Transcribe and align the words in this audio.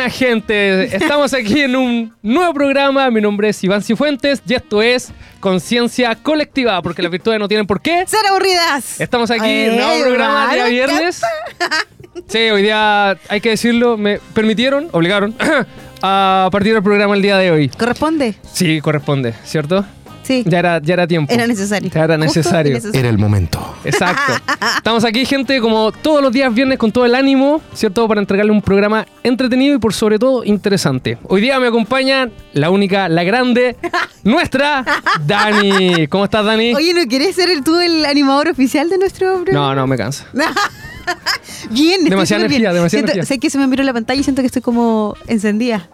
Buena 0.00 0.14
gente, 0.14 0.96
estamos 0.96 1.34
aquí 1.34 1.60
en 1.60 1.76
un 1.76 2.14
nuevo 2.22 2.54
programa. 2.54 3.10
Mi 3.10 3.20
nombre 3.20 3.50
es 3.50 3.62
Iván 3.62 3.82
Cifuentes 3.82 4.40
y 4.48 4.54
esto 4.54 4.80
es 4.80 5.12
Conciencia 5.40 6.14
Colectiva, 6.14 6.80
porque 6.80 7.02
las 7.02 7.10
virtudes 7.10 7.38
no 7.38 7.46
tienen 7.46 7.66
por 7.66 7.82
qué. 7.82 8.06
¡Ser 8.06 8.24
aburridas! 8.26 8.98
Estamos 8.98 9.30
aquí 9.30 9.46
en 9.46 9.72
un 9.72 9.76
nuevo 9.76 10.04
programa 10.04 10.54
día 10.54 10.64
viernes. 10.68 11.20
Sí, 12.28 12.38
hoy 12.38 12.62
día 12.62 13.10
hay 13.28 13.40
que 13.42 13.50
decirlo, 13.50 13.98
me 13.98 14.20
permitieron, 14.32 14.88
obligaron 14.92 15.34
a 16.02 16.48
partir 16.50 16.72
del 16.72 16.82
programa 16.82 17.14
el 17.14 17.20
día 17.20 17.36
de 17.36 17.50
hoy. 17.50 17.68
¿Corresponde? 17.68 18.36
Sí, 18.54 18.80
corresponde, 18.80 19.34
¿cierto? 19.44 19.84
Sí. 20.30 20.44
Ya 20.46 20.60
era, 20.60 20.80
ya 20.80 20.94
era 20.94 21.06
tiempo. 21.08 21.32
Era 21.34 21.46
necesario. 21.46 21.90
Ya 21.90 22.04
era 22.04 22.16
necesario. 22.16 22.78
Era 22.92 23.08
el 23.08 23.18
momento. 23.18 23.74
Exacto. 23.84 24.32
Estamos 24.76 25.04
aquí, 25.04 25.24
gente, 25.26 25.60
como 25.60 25.90
todos 25.90 26.22
los 26.22 26.30
días 26.32 26.54
viernes, 26.54 26.78
con 26.78 26.92
todo 26.92 27.04
el 27.04 27.16
ánimo, 27.16 27.60
¿cierto? 27.74 28.06
Para 28.06 28.20
entregarle 28.20 28.52
un 28.52 28.62
programa 28.62 29.06
entretenido 29.24 29.74
y 29.74 29.78
por 29.78 29.92
sobre 29.92 30.18
todo 30.20 30.44
interesante. 30.44 31.18
Hoy 31.24 31.40
día 31.40 31.58
me 31.58 31.66
acompaña 31.66 32.30
la 32.52 32.70
única, 32.70 33.08
la 33.08 33.24
grande, 33.24 33.74
nuestra, 34.22 34.84
Dani. 35.26 36.06
¿Cómo 36.06 36.24
estás, 36.24 36.44
Dani? 36.44 36.74
Oye, 36.74 36.94
¿no 36.94 37.06
querés 37.08 37.34
ser 37.34 37.50
el- 37.50 37.64
tú 37.64 37.78
el 37.80 38.04
animador 38.06 38.48
oficial 38.48 38.88
de 38.88 38.98
nuestro 38.98 39.42
programa? 39.42 39.52
No, 39.52 39.74
no, 39.74 39.86
me 39.88 39.96
cansa. 39.96 40.26
Bien, 41.70 42.04
Demasiada 42.04 42.40
bien. 42.46 42.52
energía, 42.52 42.72
demasiada 42.72 42.88
Siento- 43.00 43.12
energía. 43.12 43.26
Sé 43.26 43.38
que 43.40 43.50
se 43.50 43.58
me 43.58 43.66
miró 43.66 43.82
la 43.82 43.92
pantalla 43.92 44.20
y 44.20 44.22
siento 44.24 44.42
que 44.42 44.46
estoy 44.46 44.62
como 44.62 45.14
encendida. 45.26 45.88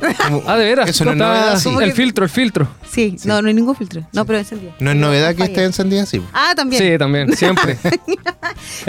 Como- 0.00 0.42
Ah, 0.46 0.56
de 0.56 0.64
veras. 0.64 0.88
Eso 0.88 1.04
no 1.04 1.12
es 1.12 1.16
novedad, 1.16 1.58
sí. 1.58 1.70
El 1.80 1.92
filtro, 1.92 2.24
el 2.24 2.30
filtro. 2.30 2.68
Sí, 2.90 3.16
no, 3.24 3.40
no 3.42 3.48
hay 3.48 3.54
ningún 3.54 3.76
filtro. 3.76 4.02
No, 4.12 4.24
pero 4.24 4.38
encendida. 4.38 4.72
No 4.80 4.90
es 4.90 4.96
novedad 4.96 5.34
que 5.34 5.44
esté 5.44 5.64
encendida 5.64 6.02
así. 6.02 6.20
Ah, 6.32 6.52
también. 6.56 6.82
Sí, 6.82 6.98
también, 6.98 7.36
siempre. 7.36 7.76
Eh, 7.84 7.90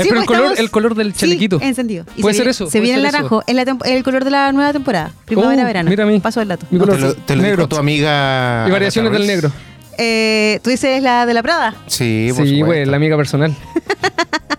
Sí, 0.03 0.09
pero 0.09 0.09
pues 0.09 0.19
el 0.21 0.25
color, 0.25 0.41
estamos- 0.43 0.59
el 0.59 0.71
color 0.71 0.95
del 0.95 1.13
Sí, 1.13 1.19
chalequito. 1.19 1.59
encendido. 1.61 2.05
Y 2.15 2.21
Puede 2.21 2.33
se 2.33 2.39
ser 2.39 2.47
eso, 2.49 2.69
Se 2.69 2.79
viene 2.79 2.97
el 2.97 3.03
naranjo, 3.03 3.41
tempo- 3.45 3.85
el 3.85 4.03
color 4.03 4.23
de 4.25 4.31
la 4.31 4.51
nueva 4.51 4.71
temporada. 4.73 5.11
Primavera-verano. 5.25 5.89
mira 5.89 6.03
a 6.03 6.07
mí. 6.07 6.19
Paso 6.19 6.41
el 6.41 6.47
dato. 6.47 6.65
Mi 6.71 6.77
No, 6.79 6.85
color 6.85 6.97
te 6.99 7.01
lo, 7.05 7.13
te 7.15 7.35
lo 7.35 7.41
negro. 7.41 7.57
dijo 7.57 7.69
tu 7.69 7.77
amiga. 7.77 8.65
Y 8.67 8.71
variaciones 8.71 9.11
del 9.11 9.27
negro. 9.27 9.51
Eh, 10.03 10.59
¿Tú 10.63 10.69
dices 10.71 11.01
la 11.03 11.25
de 11.27 11.33
la 11.35 11.43
Prada? 11.43 11.75
Sí, 11.87 12.29
por 12.35 12.43
Sí, 12.45 12.51
güey, 12.53 12.59
supuesto. 12.61 12.91
la 12.91 12.97
amiga 12.97 13.17
personal. 13.17 13.55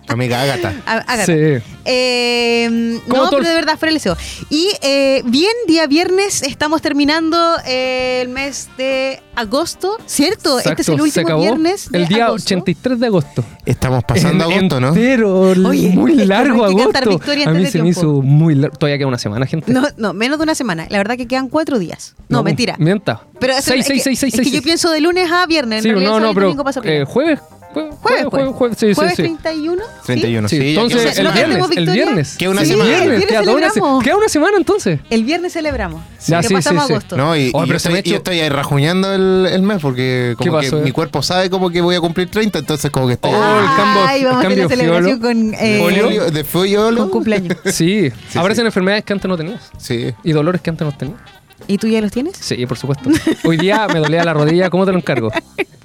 Tu 0.05 0.13
amiga 0.13 0.41
Agatha. 0.41 0.73
Á- 0.85 0.97
Ágata. 1.07 1.25
Sí. 1.25 1.63
Eh, 1.85 2.99
no, 3.07 3.15
todo 3.15 3.29
pero 3.31 3.41
el- 3.41 3.47
de 3.47 3.53
verdad, 3.53 3.77
fuera 3.77 3.89
el 3.89 3.95
deseo. 3.95 4.17
Y 4.49 4.69
eh, 4.81 5.21
bien, 5.25 5.51
día 5.67 5.87
viernes, 5.87 6.43
estamos 6.43 6.81
terminando 6.81 7.37
eh, 7.65 8.19
el 8.21 8.29
mes 8.29 8.67
de 8.77 9.21
agosto, 9.35 9.97
¿cierto? 10.05 10.59
este 10.59 10.81
es 10.81 10.89
el 10.89 10.97
se 10.97 11.01
último 11.01 11.25
acabó 11.27 11.41
viernes. 11.41 11.89
de 11.89 11.97
El 11.99 12.07
día 12.07 12.25
agosto. 12.25 12.45
83 12.47 12.99
de 12.99 13.07
agosto. 13.07 13.43
Estamos 13.65 14.03
pasando 14.03 14.45
En- 14.45 14.51
agosto, 14.57 14.79
¿no? 14.81 14.87
Entero, 14.89 15.39
Oye, 15.41 15.89
muy 15.89 16.11
es 16.11 16.17
que 16.19 16.25
largo 16.25 16.57
no 16.57 16.65
hay 16.65 16.75
que 16.75 16.83
cantar 16.83 17.03
agosto. 17.03 17.19
victoria 17.19 17.45
A 17.45 17.49
antes 17.49 17.59
mí 17.61 17.65
de 17.65 17.71
se 17.71 17.77
me 17.79 17.83
tiempo. 17.85 17.99
hizo 18.01 18.21
muy 18.21 18.55
largo. 18.55 18.77
Todavía 18.77 18.97
queda 18.97 19.07
una 19.07 19.17
semana, 19.17 19.45
gente. 19.45 19.71
No, 19.71 19.83
no, 19.97 20.13
menos 20.13 20.37
de 20.37 20.43
una 20.43 20.55
semana. 20.55 20.85
La 20.89 20.97
verdad 20.97 21.15
que 21.15 21.27
quedan 21.27 21.47
cuatro 21.49 21.79
días. 21.79 22.13
No, 22.27 22.43
mentira. 22.43 22.75
Mienta. 22.77 23.21
Pero 23.39 23.53
eso, 23.53 23.63
seis, 23.71 23.81
es, 23.81 23.87
seis, 23.87 23.99
que, 23.99 24.03
seis, 24.03 24.19
seis, 24.19 24.33
es 24.35 24.39
que 24.41 24.45
yo 24.45 24.51
seis. 24.51 24.63
pienso 24.63 24.91
de 24.91 25.01
lunes 25.01 25.29
a 25.33 25.45
viernes. 25.45 25.83
Sí, 25.83 25.91
no, 25.91 26.19
no, 26.19 26.31
y 26.31 26.33
pero 26.33 26.47
domingo 26.47 26.63
eh, 26.83 27.05
jueves, 27.05 27.07
jueves, 27.07 27.39
Jueves, 27.73 27.95
jueves, 28.01 28.25
pues. 28.29 28.47
jueves, 28.55 28.77
sí, 28.77 28.93
Jueves 28.93 29.15
sí, 29.15 29.23
sí. 29.23 29.29
31. 29.41 29.83
31, 30.05 30.47
Sí, 30.47 30.57
sí. 30.59 30.69
entonces 30.69 30.99
el 30.99 31.03
viernes, 31.03 31.15
semana. 31.15 31.41
¿Tenemos 31.41 31.71
el 31.77 31.89
viernes. 31.89 32.37
Queda 32.37 32.49
una 32.51 32.61
Sí, 32.61 32.67
semana. 32.67 32.89
el 32.91 33.09
viernes 33.09 33.25
Queda 33.27 33.41
una 33.41 33.49
se- 33.49 33.73
celebramos. 33.73 34.03
queda 34.03 34.15
una 34.17 34.29
semana 34.29 34.57
entonces. 34.57 34.99
El 35.09 35.23
viernes 35.23 35.53
celebramos. 35.53 36.01
Ya, 36.27 36.41
que 36.41 36.49
sí, 36.49 36.53
pasamos 36.53 36.83
sí, 36.83 36.87
sí. 36.89 36.93
agosto. 36.93 37.17
No, 37.17 37.35
y, 37.35 37.49
Oh, 37.51 37.63
y 37.63 37.67
pero 37.67 37.73
yo, 37.73 37.79
se 37.79 37.89
me 37.89 37.95
ha 37.95 37.97
estoy, 37.97 37.99
hecho- 37.99 38.09
yo 38.11 38.17
estoy 38.17 38.39
ahí 38.41 38.49
rajuñando 38.49 39.11
el, 39.15 39.47
el 39.51 39.61
mes 39.63 39.79
porque 39.81 40.35
como 40.37 40.51
¿Qué 40.51 40.57
pasó, 40.65 40.75
que 40.75 40.81
eh? 40.83 40.85
mi 40.85 40.91
cuerpo 40.91 41.23
sabe 41.23 41.49
como 41.49 41.71
que 41.71 41.81
voy 41.81 41.95
a 41.95 41.99
cumplir 41.99 42.29
30, 42.29 42.59
entonces 42.59 42.91
como 42.91 43.07
que 43.07 43.13
estoy 43.13 43.31
Oh, 43.33 43.59
el 43.59 43.65
cambio- 43.75 44.03
Ay, 44.07 44.19
el 44.19 44.25
vamos 44.27 44.39
a 44.39 44.43
cambio 44.47 44.65
hacer 44.65 44.77
la 44.77 44.83
celebración 44.83 45.19
con, 45.19 45.53
eh, 45.55 45.79
Folio. 45.81 46.03
Folio- 46.03 46.25
de 46.31 46.43
folio. 46.43 46.95
con 46.95 47.09
cumpleaños. 47.09 47.57
Sí, 47.65 48.11
Sí, 48.29 48.37
aparecen 48.37 48.65
sí. 48.65 48.67
enfermedades 48.67 49.03
que 49.03 49.13
antes 49.13 49.27
no 49.27 49.35
tenías 49.35 49.71
Sí. 49.79 50.13
y 50.23 50.31
dolores 50.31 50.61
que 50.61 50.69
antes 50.69 50.85
no 50.85 50.95
tenías. 50.95 51.19
¿Y 51.67 51.77
tú 51.77 51.87
ya 51.87 52.01
los 52.01 52.11
tienes? 52.11 52.35
Sí, 52.37 52.65
por 52.65 52.77
supuesto. 52.77 53.09
Hoy 53.45 53.57
día 53.57 53.87
me 53.87 53.99
dolía 53.99 54.23
la 54.23 54.33
rodilla, 54.33 54.69
¿cómo 54.69 54.85
te 54.85 54.91
lo 54.91 54.97
encargo? 54.97 55.31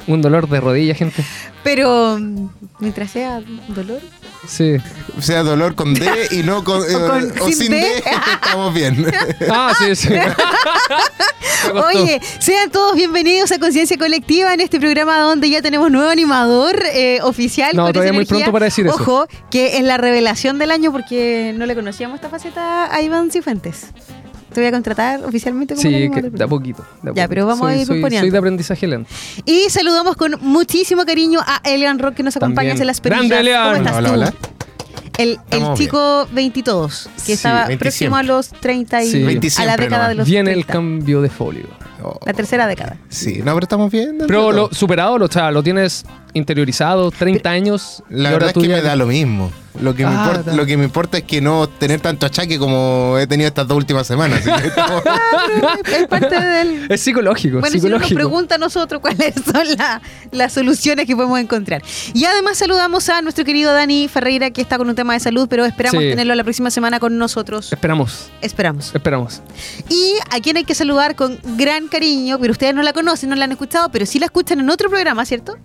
Un 0.06 0.22
dolor 0.22 0.48
de 0.48 0.60
rodilla, 0.60 0.94
gente. 0.94 1.24
Pero 1.62 2.16
mm, 2.18 2.48
mientras 2.80 3.10
sea 3.10 3.40
dolor. 3.68 4.00
Sí. 4.46 4.76
O 5.18 5.22
sea, 5.22 5.42
dolor 5.42 5.74
con 5.74 5.94
D 5.94 6.08
y 6.30 6.42
no 6.42 6.64
con, 6.64 6.82
eh, 6.82 6.94
O 6.96 7.06
con- 7.06 7.32
o 7.40 7.46
sin 7.46 7.54
sin 7.56 7.70
D. 7.72 7.76
D, 7.78 8.02
estamos 8.42 8.74
bien. 8.74 9.06
Ah, 9.50 9.72
sí, 9.78 9.94
sí. 9.94 10.08
Oye, 11.74 12.20
sean 12.38 12.70
todos 12.70 12.94
bienvenidos 12.94 13.52
a 13.52 13.58
Conciencia 13.58 13.96
Colectiva 13.98 14.54
en 14.54 14.60
este 14.60 14.78
programa 14.80 15.18
donde 15.20 15.50
ya 15.50 15.60
tenemos 15.62 15.90
nuevo 15.90 16.08
animador 16.10 16.82
eh, 16.92 17.18
oficial. 17.22 17.74
No, 17.74 17.84
con 17.84 17.92
todavía 17.92 18.12
muy 18.12 18.24
pronto 18.24 18.50
para 18.52 18.64
decir 18.66 18.86
eso. 18.86 18.94
Ojo, 18.96 19.26
que 19.50 19.76
es 19.78 19.82
la 19.84 19.96
revelación 19.96 20.58
del 20.58 20.70
año 20.70 20.92
porque 20.92 21.52
no 21.56 21.66
le 21.66 21.74
conocíamos 21.74 22.16
esta 22.16 22.28
faceta 22.30 22.92
a 22.94 23.02
Iván 23.02 23.30
Cifuentes. 23.30 23.86
Te 24.52 24.60
voy 24.60 24.68
a 24.68 24.70
contratar 24.72 25.24
oficialmente 25.24 25.74
como 25.74 25.86
el 25.88 25.94
Sí, 25.94 26.00
que 26.10 26.18
a 26.18 26.22
programa. 26.22 26.48
poquito. 26.48 26.82
de 26.82 26.88
a 26.88 26.94
Ya, 26.94 27.08
poquito. 27.12 27.28
pero 27.28 27.46
vamos 27.46 27.68
a 27.68 27.72
Soy- 27.72 27.80
ir 27.80 27.86
soy, 27.86 28.00
poniendo. 28.00 28.24
soy 28.24 28.30
de 28.30 28.38
aprendizaje 28.38 28.86
lento. 28.86 29.10
Y 29.44 29.68
saludamos 29.70 30.16
con 30.16 30.36
muchísimo 30.40 31.04
cariño 31.04 31.40
a 31.46 31.60
Elian 31.64 31.98
Rock 31.98 32.14
que 32.14 32.22
nos 32.22 32.36
acompaña 32.36 32.70
También. 32.70 32.80
en 32.82 32.86
las 32.86 33.02
Grande, 33.02 33.28
perillas. 33.28 33.40
Elian. 33.40 33.64
¿Cómo 33.64 33.76
estás 33.76 33.96
Hola, 33.96 34.08
tú? 34.08 34.14
hola. 34.14 34.34
El, 35.18 35.30
el 35.30 35.38
Estamos 35.50 35.78
chico 35.78 36.28
22, 36.32 37.10
que 37.16 37.20
Sí, 37.22 37.32
estaba 37.32 37.66
20 37.66 37.84
próximo 37.84 38.16
siempre. 38.16 38.32
a 38.32 38.36
los 38.36 38.48
30 38.50 39.02
y 39.02 39.10
Sí. 39.10 39.22
20 39.24 39.46
a 39.48 39.50
la 39.50 39.50
siempre 39.50 39.84
década 39.86 40.02
nomás. 40.02 40.08
de 40.10 40.14
los 40.14 40.28
Viene 40.28 40.50
el 40.52 40.64
30. 40.64 40.72
cambio 40.72 41.22
de 41.22 41.28
folio. 41.28 41.66
Oh, 42.04 42.20
La 42.24 42.32
tercera 42.32 42.68
década. 42.68 42.96
Sí, 43.08 43.38
no, 43.44 43.52
pero 43.54 43.64
estamos 43.64 43.90
bien. 43.90 44.10
dentro 44.18 44.26
Pero 44.28 44.46
de 44.50 44.52
lo 44.54 44.68
superado, 44.72 45.18
lo, 45.18 45.26
o 45.26 45.30
sea, 45.32 45.50
lo 45.50 45.64
tienes 45.64 46.04
interiorizado, 46.34 47.10
30 47.10 47.50
años. 47.50 48.02
La 48.08 48.30
verdad 48.30 48.48
es 48.50 48.54
que 48.54 48.68
ya- 48.68 48.76
me 48.76 48.82
da 48.82 48.96
lo 48.96 49.06
mismo. 49.06 49.50
Lo 49.80 49.94
que, 49.94 50.04
me 50.04 50.10
Ah, 50.12 50.24
importa, 50.26 50.56
lo 50.56 50.66
que 50.66 50.76
me 50.76 50.84
importa 50.84 51.18
es 51.18 51.22
que 51.24 51.40
no 51.40 51.68
tener 51.68 52.00
tanto 52.00 52.26
achaque 52.26 52.58
como 52.58 53.16
he 53.16 53.28
tenido 53.28 53.46
estas 53.46 53.68
dos 53.68 53.76
últimas 53.76 54.08
semanas. 54.08 54.40
estamos- 54.64 55.02
es 55.86 56.06
parte 56.08 56.40
del... 56.40 56.86
Es 56.90 57.00
psicológico, 57.00 57.60
Bueno, 57.60 57.72
si 57.78 57.86
uno 57.86 57.98
nos 57.98 58.08
psicológico. 58.08 58.14
pregunta 58.16 58.54
a 58.56 58.58
nosotros 58.58 59.00
cuáles 59.00 59.34
son 59.44 59.76
la- 59.76 60.00
las 60.32 60.52
soluciones 60.52 61.06
que 61.06 61.14
podemos 61.14 61.38
encontrar. 61.38 61.82
Y 62.12 62.24
además 62.24 62.58
saludamos 62.58 63.08
a 63.08 63.22
nuestro 63.22 63.44
querido 63.44 63.72
Dani 63.72 64.08
Ferreira, 64.08 64.50
que 64.50 64.60
está 64.62 64.78
con 64.78 64.88
un 64.88 64.96
tema 64.96 65.12
de 65.14 65.20
salud, 65.20 65.46
pero 65.48 65.64
esperamos 65.64 66.02
Sí. 66.02 66.10
tenerlo 66.10 66.34
la 66.34 66.42
próxima 66.42 66.70
semana 66.72 66.98
con 66.98 67.16
nosotros. 67.16 67.72
Esperamos, 67.72 68.30
Esperamos. 68.40 68.92
esperamos. 68.94 69.42
Y 69.88 70.14
a 70.36 70.40
quien 70.40 70.56
hay 70.56 70.64
que 70.64 70.74
saludar 70.74 71.14
con 71.14 71.38
gran 71.56 71.86
cariño, 71.86 72.38
pero 72.40 72.50
ustedes 72.50 72.74
no 72.74 72.82
la 72.82 72.92
conocen, 72.92 73.30
no 73.30 73.36
la 73.36 73.44
han 73.44 73.52
escuchado, 73.52 73.90
pero 73.90 74.06
sí 74.06 74.18
la 74.18 74.26
escuchan 74.26 74.58
en 74.58 74.70
otro 74.70 74.88
programa, 74.90 75.24
¿cierto? 75.24 75.56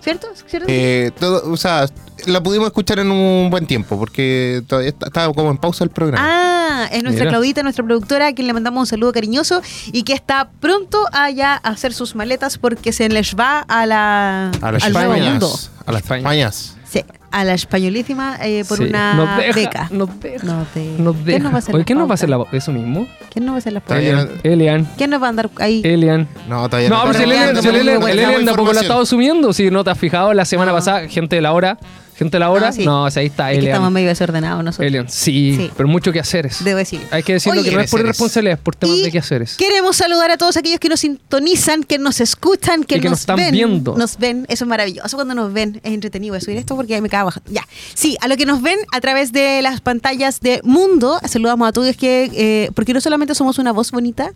¿Cierto? 0.00 0.28
¿Cierto? 0.46 0.66
Eh, 0.70 1.10
todo, 1.18 1.50
o 1.52 1.56
sea, 1.56 1.86
la 2.26 2.42
pudimos 2.42 2.66
escuchar 2.68 2.98
en 2.98 3.10
un 3.10 3.50
buen 3.50 3.66
tiempo 3.66 3.98
porque 3.98 4.62
todavía 4.66 4.90
está- 4.90 5.06
estaba 5.06 5.32
como 5.34 5.50
en 5.50 5.58
pausa 5.58 5.84
el 5.84 5.90
programa. 5.90 6.26
Ah, 6.28 6.88
es 6.92 7.02
nuestra 7.02 7.24
Mira. 7.24 7.30
Claudita, 7.32 7.62
nuestra 7.62 7.84
productora, 7.84 8.28
a 8.28 8.32
quien 8.34 8.46
le 8.46 8.52
mandamos 8.54 8.80
un 8.80 8.86
saludo 8.86 9.12
cariñoso 9.12 9.60
y 9.92 10.02
que 10.04 10.12
está 10.14 10.50
pronto 10.60 10.98
a 11.12 11.30
ya 11.30 11.54
hacer 11.56 11.92
sus 11.92 12.14
maletas 12.14 12.56
porque 12.58 12.92
se 12.92 13.08
les 13.08 13.34
va 13.36 13.60
a 13.60 13.84
la, 13.86 14.50
a 14.62 14.72
las 14.72 14.84
al 14.84 14.92
nuevo 14.92 15.14
Españas. 15.14 15.30
mundo. 15.30 15.58
A 15.86 15.92
las 15.92 16.02
España. 16.02 16.18
Españas. 16.20 16.76
Sí, 16.88 17.04
a 17.32 17.44
la 17.44 17.54
españolísima 17.54 18.36
eh, 18.42 18.64
por 18.68 18.78
Sí, 18.78 18.84
una 18.84 19.14
nos 19.14 19.36
deja, 19.38 19.52
beca. 19.54 19.88
Nos 19.90 20.20
deja. 20.20 20.44
Nos 20.46 20.74
de- 20.74 20.98
Nos 20.98 21.14
¿Quién 21.16 21.24
deja. 21.26 21.38
nos 21.40 21.52
va 21.52 21.56
a 21.56 21.58
hacer 21.58 21.74
Oye, 21.74 21.80
la 21.82 21.84
¿quién 21.86 21.98
nos 21.98 22.08
va 22.08 22.12
a 22.12 22.14
hacer 22.14 22.28
la, 22.28 22.44
eso 22.52 22.72
mismo? 22.72 23.06
¿Quién 23.32 23.44
nos 23.44 23.52
va 23.52 23.56
a 23.56 23.58
hacer 23.58 23.72
las 23.72 23.82
pautas? 23.82 24.26
no- 24.26 24.30
Elian. 24.42 24.88
¿Quién 24.96 25.10
nos 25.10 25.22
va 25.22 25.26
a 25.26 25.30
andar 25.30 25.50
ahí? 25.58 25.80
Elian. 25.84 26.26
No, 26.48 26.68
todavía 26.68 26.88
No, 26.88 27.02
el 27.04 27.08
Pero 27.12 27.14
si 27.18 27.22
el 27.22 27.28
no 27.28 27.34
Elian- 27.34 27.54
tenemos 27.62 28.10
el 28.10 28.18
Elian 28.18 28.44
de 28.44 28.50
a 28.50 28.54
poco 28.54 28.72
la 28.72 28.80
ha 28.80 28.82
estado 28.82 29.06
subiendo. 29.06 29.52
Si 29.52 29.70
no 29.70 29.84
te 29.84 29.90
has 29.90 29.98
fijado, 29.98 30.34
la 30.34 30.44
semana 30.44 30.72
No. 30.72 30.78
pasada, 30.78 31.08
gente 31.08 31.36
de 31.36 31.42
la 31.42 31.52
hora, 31.52 31.78
gente 32.20 32.38
la 32.38 32.50
hora. 32.50 32.68
Ah, 32.68 32.72
sí. 32.72 32.84
No, 32.84 33.04
o 33.04 33.10
sea, 33.10 33.20
ahí 33.22 33.26
está 33.26 33.50
Es 33.50 33.58
que 33.58 33.64
estamos 33.66 33.86
Elian. 33.88 33.92
medio 33.92 34.08
desordenados 34.08 34.62
nosotros. 34.64 34.86
Elian, 34.86 35.08
sí, 35.08 35.54
Sí. 35.56 35.70
pero 35.76 35.88
mucho 35.88 36.12
que 36.12 36.20
hacer 36.20 36.46
es. 36.46 36.62
Debo 36.62 36.78
decir. 36.78 37.00
Hay 37.10 37.22
que 37.24 37.32
decirlo 37.34 37.60
Oye, 37.60 37.70
que 37.70 37.76
no 37.76 37.82
es 37.82 37.90
por 37.90 38.00
irresponsabilidad, 38.00 38.58
es 38.58 38.62
por 38.62 38.76
temas 38.76 38.96
Y 38.96 39.02
de 39.02 39.10
quehaceres. 39.10 39.56
Queremos 39.56 39.96
saludar 39.96 40.30
a 40.30 40.36
todos 40.38 40.56
aquellos 40.56 40.78
que 40.80 40.88
nos 40.88 41.00
sintonizan, 41.00 41.82
que 41.82 41.98
nos 41.98 42.20
escuchan, 42.20 42.84
que, 42.84 42.96
Y 42.96 43.00
que 43.00 43.10
nos 43.10 43.20
están 43.20 43.36
ven, 43.36 43.52
viendo. 43.52 43.96
Nos 43.96 44.16
ven, 44.18 44.46
eso 44.48 44.64
es 44.64 44.68
maravilloso 44.68 45.16
cuando 45.16 45.34
nos 45.34 45.52
ven. 45.52 45.80
Es 45.82 45.92
entretenido 45.92 46.38
subir 46.40 46.56
esto 46.58 46.76
porque 46.76 46.94
ahí 46.94 47.00
me 47.00 47.08
cago 47.08 47.26
bajando. 47.26 47.50
Ya. 47.50 47.66
Sí, 47.94 48.16
a 48.20 48.28
lo 48.28 48.36
que 48.36 48.46
nos 48.46 48.62
ven 48.62 48.78
a 48.92 49.00
través 49.00 49.32
de 49.32 49.60
las 49.62 49.80
pantallas 49.80 50.40
de 50.40 50.60
Mundo, 50.62 51.18
saludamos 51.26 51.68
a 51.68 51.72
todos 51.72 51.96
que, 51.96 52.30
eh, 52.34 52.70
porque 52.74 52.92
no 52.94 53.00
solamente 53.00 53.34
somos 53.34 53.58
una 53.58 53.72
voz 53.72 53.90
bonita, 53.90 54.32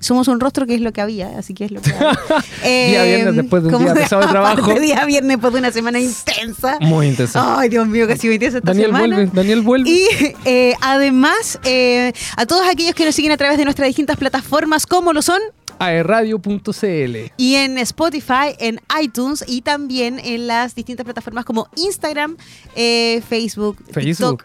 somos 0.00 0.28
un 0.28 0.38
rostro 0.40 0.66
que 0.66 0.74
es 0.74 0.80
lo 0.80 0.92
que 0.92 1.00
había, 1.00 1.38
así 1.38 1.54
que 1.54 1.64
es 1.64 1.70
lo 1.70 1.80
que. 1.80 1.90
Día 2.62 3.04
viernes 3.04 3.36
después 3.36 3.62
de 3.62 3.74
un 3.74 3.84
día 3.84 3.94
pesado 3.94 4.22
de 4.22 4.28
trabajo. 4.32 4.74
día 4.78 5.04
viernes 5.04 5.36
después 5.36 5.52
de 5.52 5.58
una 5.58 5.72
semana 5.72 6.00
intensa. 6.00 6.78
Muy 6.80 7.08
intenso. 7.08 7.40
Ay, 7.42 7.68
Dios 7.68 7.86
mío, 7.88 8.06
casi 8.06 8.28
20 8.28 8.46
esta 8.46 8.60
Daniel 8.60 8.86
semana. 8.86 9.16
vuelve, 9.16 9.30
Daniel 9.32 9.62
vuelve. 9.62 9.90
Y 9.90 10.06
eh, 10.44 10.74
además, 10.80 11.58
eh, 11.64 12.12
a 12.36 12.46
todos 12.46 12.66
aquellos 12.68 12.94
que 12.94 13.04
nos 13.04 13.14
siguen 13.14 13.32
a 13.32 13.36
través 13.36 13.58
de 13.58 13.64
nuestras 13.64 13.86
distintas 13.88 14.16
plataformas, 14.16 14.86
como 14.86 15.12
lo 15.12 15.22
son, 15.22 15.40
aerradio.cl. 15.78 17.16
y 17.36 17.54
en 17.54 17.78
Spotify, 17.78 18.54
en 18.58 18.80
iTunes 19.00 19.44
y 19.46 19.62
también 19.62 20.20
en 20.22 20.46
las 20.46 20.74
distintas 20.74 21.04
plataformas 21.04 21.44
como 21.44 21.68
Instagram, 21.76 22.36
eh, 22.76 23.22
Facebook, 23.28 23.78
Facebook. 23.92 24.44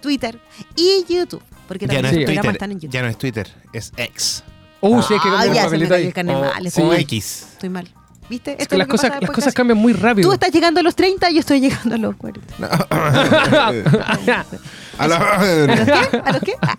Twitter 0.00 0.38
y 0.76 1.04
YouTube. 1.12 1.42
Porque 1.68 1.86
Ya 1.86 2.00
también 2.00 2.02
no, 2.02 2.08
los 2.08 2.18
es 2.18 2.24
programas 2.24 2.44
Twitter, 2.44 2.52
están 2.54 2.70
en 2.72 2.80
YouTube. 2.80 2.92
ya 2.94 3.02
no 3.02 3.08
es 3.08 3.18
Twitter, 3.18 3.48
es 3.72 3.92
X. 3.96 4.44
Uh, 4.80 5.02
sí, 5.02 5.14
hay 5.14 5.20
que 5.20 5.28
Ah, 5.28 5.32
cambiar 5.32 5.48
el 5.48 5.54
ya 5.54 5.68
se 5.68 5.78
me 5.78 5.88
cayó 5.88 6.06
el 6.08 6.12
carnet 6.12 6.36
O, 6.36 6.40
o 6.40 6.52
estoy, 6.66 7.00
X. 7.00 7.46
estoy 7.52 7.68
mal. 7.70 7.88
¿Viste? 8.28 8.52
Es 8.54 8.58
Esto 8.62 8.70
que 8.70 8.74
es 8.74 8.78
las 8.78 8.86
que 8.86 8.90
cosas, 8.90 9.10
pasa 9.10 9.20
las 9.20 9.30
cosas 9.30 9.54
cambian 9.54 9.78
muy 9.78 9.92
rápido. 9.92 10.28
Tú 10.28 10.34
estás 10.34 10.50
llegando 10.52 10.80
a 10.80 10.82
los 10.82 10.96
30 10.96 11.30
y 11.30 11.34
yo 11.34 11.40
estoy 11.40 11.60
llegando 11.60 11.94
a 11.94 11.98
los 11.98 12.16
40. 12.16 12.56
A 14.98 15.06
la- 15.08 15.16
¿A 15.36 15.66
los 15.66 15.86
qué? 15.86 16.18
¿A 16.24 16.32
los 16.32 16.42
qué? 16.42 16.52
Ah. 16.62 16.76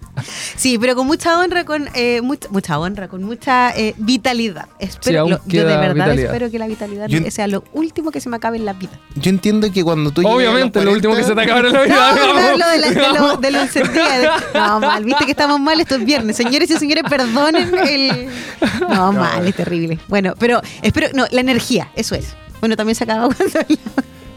Sí, 0.55 0.77
pero 0.79 0.95
con 0.95 1.05
mucha 1.07 1.39
honra, 1.39 1.63
con 1.65 1.87
eh, 1.93 2.21
mucha, 2.21 2.49
mucha 2.49 2.79
honra, 2.79 3.07
con 3.07 3.23
mucha 3.23 3.69
eh, 3.75 3.93
vitalidad. 3.97 4.67
Espero, 4.79 5.21
aún 5.21 5.31
lo- 5.31 5.41
yo 5.45 5.59
de 5.65 5.77
verdad 5.77 5.93
vitalidad. 5.93 6.25
espero 6.33 6.51
que 6.51 6.59
la 6.59 6.67
vitalidad 6.67 7.07
Yo- 7.07 7.29
sea 7.31 7.47
lo 7.47 7.63
último 7.73 8.11
que 8.11 8.19
se 8.19 8.29
me 8.29 8.37
acabe 8.37 8.57
en 8.57 8.65
la 8.65 8.73
vida. 8.73 8.91
Yo 9.15 9.29
entiendo 9.29 9.71
que 9.71 9.83
cuando 9.83 10.11
tú 10.11 10.21
los 10.23 10.31
Obviamente, 10.31 10.83
lo 10.83 10.91
último 10.91 11.15
que 11.15 11.23
se 11.23 11.35
te 11.35 11.47
40, 11.47 11.51
acaba 11.53 11.67
en 11.67 11.73
la 11.73 11.81
vida. 11.83 11.95
No, 11.95 12.15
pero 12.15 12.27
digamos. 12.33 12.51
hablo 12.51 12.67
de, 12.67 12.77
la, 12.79 12.89
de, 12.89 13.19
lo, 13.19 13.37
de 13.37 13.51
lo 13.51 13.59
encendida, 13.61 14.17
de- 14.19 14.29
No, 14.59 14.79
mal, 14.79 15.03
viste 15.05 15.25
que 15.25 15.31
estamos 15.31 15.59
mal, 15.59 15.79
esto 15.79 15.95
es 15.95 16.05
viernes. 16.05 16.35
Señores 16.35 16.69
y 16.71 16.77
señores, 16.77 17.03
perdonen 17.09 17.71
el. 17.87 18.29
No, 18.89 19.11
mal, 19.13 19.47
es 19.47 19.55
terrible. 19.55 19.99
Bueno, 20.07 20.33
pero 20.39 20.61
espero. 20.81 21.07
No, 21.13 21.25
la 21.31 21.41
energía, 21.41 21.89
eso 21.95 22.15
es. 22.15 22.35
Bueno, 22.59 22.75
también 22.75 22.95
se 22.95 23.03
acaba 23.03 23.29
cuando. 23.35 23.59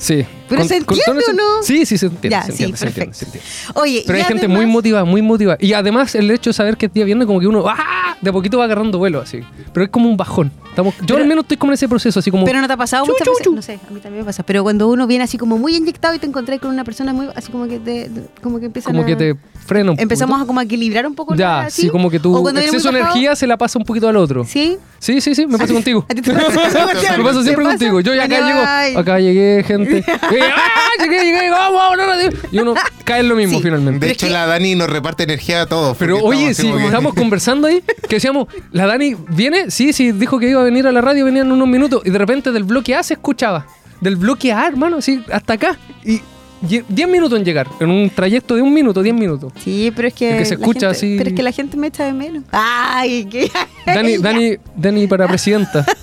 Sí. 0.00 0.24
¿Pero 0.48 0.64
se 0.64 0.76
entiende 0.78 1.22
o 1.28 1.32
no? 1.34 1.62
Sí, 1.62 1.84
sí, 1.84 1.98
se 1.98 2.06
entiende. 2.06 2.30
Ya, 2.30 2.42
se 2.42 2.52
sí, 2.52 2.64
entiende, 2.64 2.76
se 2.78 2.86
entiende, 2.86 3.14
se 3.14 3.24
entiende. 3.26 3.48
Oye, 3.74 4.02
Pero 4.06 4.18
hay 4.18 4.24
gente 4.24 4.48
muy 4.48 4.64
motivada, 4.66 5.04
muy 5.04 5.20
motivada. 5.22 5.58
Y 5.60 5.74
además 5.74 6.14
el 6.14 6.30
hecho 6.30 6.50
de 6.50 6.54
saber 6.54 6.76
que 6.78 6.86
es 6.86 6.92
día 6.92 7.04
viernes, 7.04 7.26
como 7.26 7.38
que 7.38 7.46
uno 7.46 7.64
¡ah! 7.68 8.16
de 8.20 8.30
a 8.30 8.32
poquito 8.32 8.58
va 8.58 8.64
agarrando 8.64 8.98
vuelo 8.98 9.20
así. 9.20 9.40
Pero 9.72 9.84
es 9.84 9.90
como 9.90 10.08
un 10.08 10.16
bajón. 10.16 10.50
Estamos, 10.70 10.94
yo 11.00 11.06
Pero- 11.06 11.18
al 11.18 11.26
menos 11.26 11.44
estoy 11.44 11.56
como 11.58 11.72
en 11.72 11.74
ese 11.74 11.86
proceso, 11.88 12.18
así 12.18 12.30
como. 12.30 12.44
Pero 12.46 12.60
no 12.60 12.66
te 12.66 12.72
ha 12.72 12.76
pasado 12.78 13.04
Chu, 13.04 13.12
muchas 13.12 13.24
chu, 13.26 13.30
veces. 13.32 13.44
chu. 13.44 13.54
No 13.54 13.62
sé, 13.62 13.74
a 13.86 13.90
mí 13.92 14.00
también 14.00 14.22
me 14.22 14.24
pasa. 14.24 14.42
Pero 14.42 14.62
cuando 14.62 14.88
uno 14.88 15.06
viene 15.06 15.24
así 15.24 15.36
como 15.36 15.58
muy 15.58 15.76
inyectado 15.76 16.14
y 16.14 16.18
te 16.18 16.26
encontrás 16.26 16.58
con 16.60 16.70
una 16.70 16.84
persona 16.84 17.12
muy. 17.12 17.28
Así 17.34 17.52
como 17.52 17.68
que 17.68 17.78
te. 17.78 18.10
como 18.42 18.58
que 18.58 18.66
empiezan 18.66 18.92
como 18.92 19.02
a- 19.04 19.06
que 19.06 19.16
te 19.16 19.36
frena 19.70 19.92
un 19.92 20.00
Empezamos 20.00 20.34
poquito. 20.34 20.44
a 20.44 20.46
como 20.48 20.60
equilibrar 20.60 21.06
un 21.06 21.14
poco 21.14 21.34
Ya, 21.36 21.62
la- 21.64 21.70
sí, 21.70 21.88
como 21.88 22.10
que 22.10 22.18
tu 22.18 22.48
exceso 22.48 22.90
de 22.90 22.98
energía 23.00 23.36
se 23.36 23.46
la 23.46 23.56
pasa 23.56 23.78
un 23.78 23.84
poquito 23.84 24.08
al 24.08 24.16
otro. 24.16 24.44
Sí. 24.44 24.76
Sí, 24.98 25.20
sí, 25.20 25.34
sí, 25.34 25.46
me 25.46 25.56
pasa 25.56 25.72
contigo. 25.72 26.04
¿A 26.10 26.14
ti 26.14 26.20
te 26.20 26.32
pasa 26.34 26.48
eso, 26.66 26.70
Sebastián? 26.70 27.18
Me 27.18 27.24
pasa 27.24 27.38
¿Te 27.38 27.44
siempre 27.44 27.64
pasa? 27.64 27.78
contigo. 27.78 28.00
Yo 28.00 28.14
ya 28.14 28.24
acá 28.24 28.40
llego. 28.46 28.98
Acá 29.00 29.18
llegué, 29.20 29.64
gente. 29.66 29.98
Y, 30.08 30.40
¡Ah! 30.40 31.04
Llegué, 31.04 31.24
llegué, 31.24 31.50
vamos, 31.50 31.78
vamos, 31.80 31.96
no, 31.96 32.06
no, 32.06 32.36
Y 32.52 32.58
uno 32.58 32.74
cae 33.04 33.20
en 33.20 33.28
lo 33.28 33.36
mismo 33.36 33.58
Sí. 33.58 33.62
finalmente. 33.64 34.04
De 34.06 34.12
hecho, 34.12 34.28
la 34.28 34.44
Dani 34.46 34.74
nos 34.74 34.90
reparte 34.90 35.22
energía 35.22 35.62
a 35.62 35.66
todos. 35.66 35.96
Pero 35.96 36.18
oye, 36.18 36.48
así 36.50 36.62
sí, 36.62 36.72
que- 36.72 36.84
estamos 36.84 37.14
conversando 37.14 37.66
ahí, 37.68 37.82
que 38.08 38.16
decíamos, 38.16 38.48
la 38.72 38.86
Dani 38.86 39.16
viene, 39.30 39.70
sí, 39.70 39.92
sí, 39.92 40.12
dijo 40.12 40.38
que 40.38 40.50
iba 40.50 40.60
a 40.60 40.64
venir 40.64 40.86
a 40.86 40.92
la 40.92 41.00
radio, 41.00 41.24
venía 41.24 41.42
en 41.42 41.52
unos 41.52 41.68
minutos, 41.68 42.02
y 42.04 42.10
de 42.10 42.18
repente 42.18 42.50
del 42.52 42.64
bloque 42.64 42.94
A 42.94 43.02
se 43.02 43.14
escuchaba. 43.14 43.66
Del 44.00 44.16
bloque 44.16 44.52
A, 44.52 44.66
hermano, 44.66 44.98
así, 44.98 45.22
hasta 45.32 45.54
acá. 45.54 45.78
Y 46.04 46.20
10 46.62 47.08
minutos 47.08 47.38
en 47.38 47.44
llegar, 47.44 47.66
en 47.80 47.90
un 47.90 48.10
trayecto 48.10 48.54
de 48.54 48.62
un 48.62 48.72
minuto, 48.74 49.02
10 49.02 49.14
minutos. 49.14 49.52
Sí, 49.64 49.92
pero 49.96 50.08
es 50.08 50.14
que. 50.14 50.36
Que 50.38 50.44
se 50.44 50.56
la 50.56 50.60
escucha 50.60 50.80
gente- 50.80 50.96
así- 50.96 51.14
Pero 51.18 51.30
es 51.30 51.36
que 51.36 51.42
la 51.42 51.52
gente 51.52 51.76
me 51.76 51.86
echa 51.86 52.04
de 52.04 52.12
menos. 52.12 52.44
Ay, 52.52 53.24
que. 53.26 53.50
Dani. 53.86 54.18
Dani, 54.22 54.56
Dani 54.76 55.06
para 55.06 55.26
presidenta. 55.28 55.84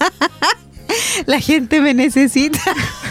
La 1.25 1.39
gente 1.39 1.81
me 1.81 1.93
necesita. 1.93 2.59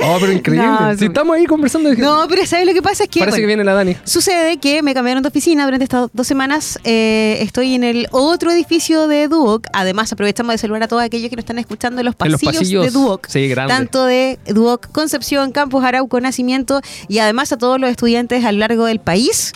Oh, 0.00 0.16
pero 0.20 0.32
increíble. 0.32 0.66
No, 0.66 0.96
si 0.96 1.06
estamos 1.06 1.36
ahí 1.36 1.44
conversando, 1.46 1.92
No, 1.94 2.26
pero 2.28 2.46
¿sabes 2.46 2.66
lo 2.66 2.72
que 2.72 2.82
pasa? 2.82 3.04
Es 3.04 3.10
que. 3.10 3.18
parece 3.20 3.36
bueno, 3.36 3.42
que 3.42 3.46
viene 3.46 3.64
la 3.64 3.74
Dani. 3.74 3.96
Sucede 4.04 4.58
que 4.58 4.82
me 4.82 4.94
cambiaron 4.94 5.22
de 5.22 5.28
oficina 5.28 5.64
durante 5.64 5.84
estas 5.84 6.08
dos 6.12 6.26
semanas. 6.26 6.78
eh, 6.84 7.38
estoy 7.40 7.74
en 7.74 7.82
el 7.84 8.06
otro 8.12 8.50
edificio 8.52 9.08
de 9.08 9.26
Duoc. 9.28 9.66
Además, 9.72 10.12
aprovechamos 10.12 10.52
de 10.54 10.58
saludar 10.58 10.84
a 10.84 10.88
todos 10.88 11.02
aquellos 11.02 11.30
que 11.30 11.36
nos 11.36 11.42
están 11.42 11.58
escuchando 11.58 12.00
en 12.00 12.06
los 12.06 12.14
En 12.20 12.32
los 12.32 12.40
pasillos, 12.40 12.84
de 12.84 12.90
Duoc. 12.90 13.26
Sí, 13.28 13.48
grande. 13.48 13.74
Tanto 13.74 14.04
de 14.04 14.38
Duoc 14.46 14.86
Concepción, 14.92 15.50
Campus 15.52 15.82
Arauco, 15.84 16.20
Nacimiento 16.20 16.80
y 17.08 17.18
además 17.18 17.50
a 17.52 17.58
todos 17.58 17.80
los 17.80 17.90
estudiantes 17.90 18.44
a 18.44 18.52
lo 18.52 18.58
largo 18.58 18.84
del 18.84 19.00
país. 19.00 19.52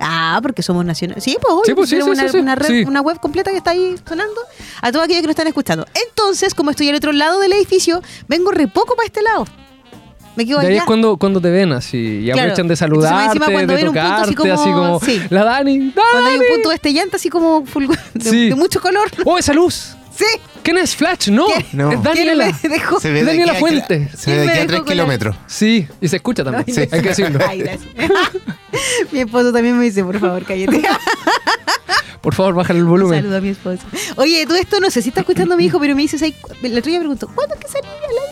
Ah, 0.00 0.40
porque 0.42 0.62
somos 0.62 0.84
nacionales. 0.84 1.22
Sí, 1.22 1.36
pues, 1.40 1.54
Sí, 1.66 1.74
pues, 1.74 1.88
sí, 1.88 1.96
tenemos 1.96 2.16
sí, 2.18 2.22
una, 2.24 2.32
sí, 2.32 2.38
una 2.38 2.54
red- 2.56 2.86
una 2.88 3.00
web 3.00 3.20
completa 3.20 3.50
que 3.52 3.58
está 3.58 3.70
ahí 3.70 3.94
sonando. 4.06 4.40
A 4.82 4.90
todos 4.92 5.04
aquellos 5.04 5.20
que 5.20 5.26
nos 5.28 5.32
están 5.34 5.46
escuchando. 5.46 5.86
Entonces, 6.08 6.54
como 6.54 6.70
estoy 6.70 6.88
al 6.88 6.96
otro 6.96 7.12
lado 7.12 7.38
del 7.40 7.52
edificio, 7.52 8.02
vengo 8.28 8.50
re 8.50 8.66
poco 8.66 8.96
para 8.96 9.06
este 9.06 9.22
lado. 9.22 9.46
Me 10.36 10.44
quedo 10.46 10.60
Y 10.62 10.66
ahí 10.66 10.72
allá. 10.72 10.78
es 10.80 10.84
cuando, 10.84 11.16
cuando 11.16 11.40
te 11.40 11.50
ven 11.50 11.72
así 11.72 11.96
y 11.96 12.24
Claro. 12.24 12.40
aprovechan 12.40 12.68
de 12.68 12.76
saludarte, 12.76 13.38
encima, 13.38 13.46
de 13.62 13.74
así 13.74 13.84
tocarte, 13.84 14.50
así 14.52 14.64
como- 14.72 15.00
sí. 15.00 15.20
la 15.30 15.44
Dani, 15.44 15.92
Cuando 15.92 16.28
hay 16.28 16.34
un 16.34 16.40
Dani. 16.40 16.52
punto 16.54 16.70
destellante 16.70 17.16
así 17.16 17.28
como 17.30 17.64
de, 18.14 18.30
Sí. 18.30 18.48
de 18.48 18.54
mucho 18.54 18.80
color. 18.80 19.08
¡Oh, 19.24 19.38
esa 19.38 19.52
luz! 19.52 19.94
Sí. 20.16 20.24
¿Quién 20.62 20.78
es 20.78 20.94
Flash? 20.96 21.28
No, 21.28 21.46
es 21.48 21.64
¿Quién 21.70 22.02
Daniela. 22.02 22.46
dejó? 22.62 23.00
Se 23.00 23.10
ve 23.10 23.20
de 23.20 23.26
Daniela 23.26 23.54
Fuente. 23.54 24.08
Se 24.16 24.30
ve 24.30 24.38
de 24.38 24.44
¿Quién 24.44 24.46
me 24.46 24.52
aquí 24.52 24.52
a 24.52 24.54
dejó 24.54 24.66
3 24.68 24.78
con 24.80 24.86
la- 24.86 24.92
kilómetros. 24.92 25.36
Sí, 25.46 25.86
y 26.00 26.08
se 26.08 26.16
escucha 26.16 26.42
también. 26.44 26.64
Sí. 26.74 26.80
Hay 26.90 27.02
que 27.02 27.08
decirlo. 27.08 27.38
Ay, 27.48 27.64
mi 29.12 29.20
esposo 29.20 29.52
también 29.52 29.76
me 29.78 29.84
dice, 29.84 30.02
por 30.04 30.18
favor, 30.18 30.44
cállate. 30.44 30.82
Por 32.20 32.34
favor, 32.34 32.54
bájale 32.54 32.78
el 32.78 32.86
volumen. 32.86 33.20
Saludo 33.20 33.36
a 33.36 33.40
mi 33.42 33.50
esposo. 33.50 33.82
Oye, 34.16 34.46
todo 34.46 34.56
esto 34.56 34.80
no 34.80 34.88
sé 34.90 35.02
si 35.02 35.10
está 35.10 35.20
escuchando 35.20 35.52
a 35.52 35.56
mi 35.58 35.66
hijo, 35.66 35.78
pero 35.78 35.94
me 35.94 36.00
dices 36.00 36.22
ahí, 36.22 36.34
la 36.62 36.78
otra 36.78 36.88
día 36.88 36.94
me 36.94 37.00
preguntó, 37.00 37.28
¿cuándo 37.34 37.54
es 37.54 37.60
que 37.60 37.68
salí 37.68 37.86
al 37.86 37.94
aire? 38.02 38.23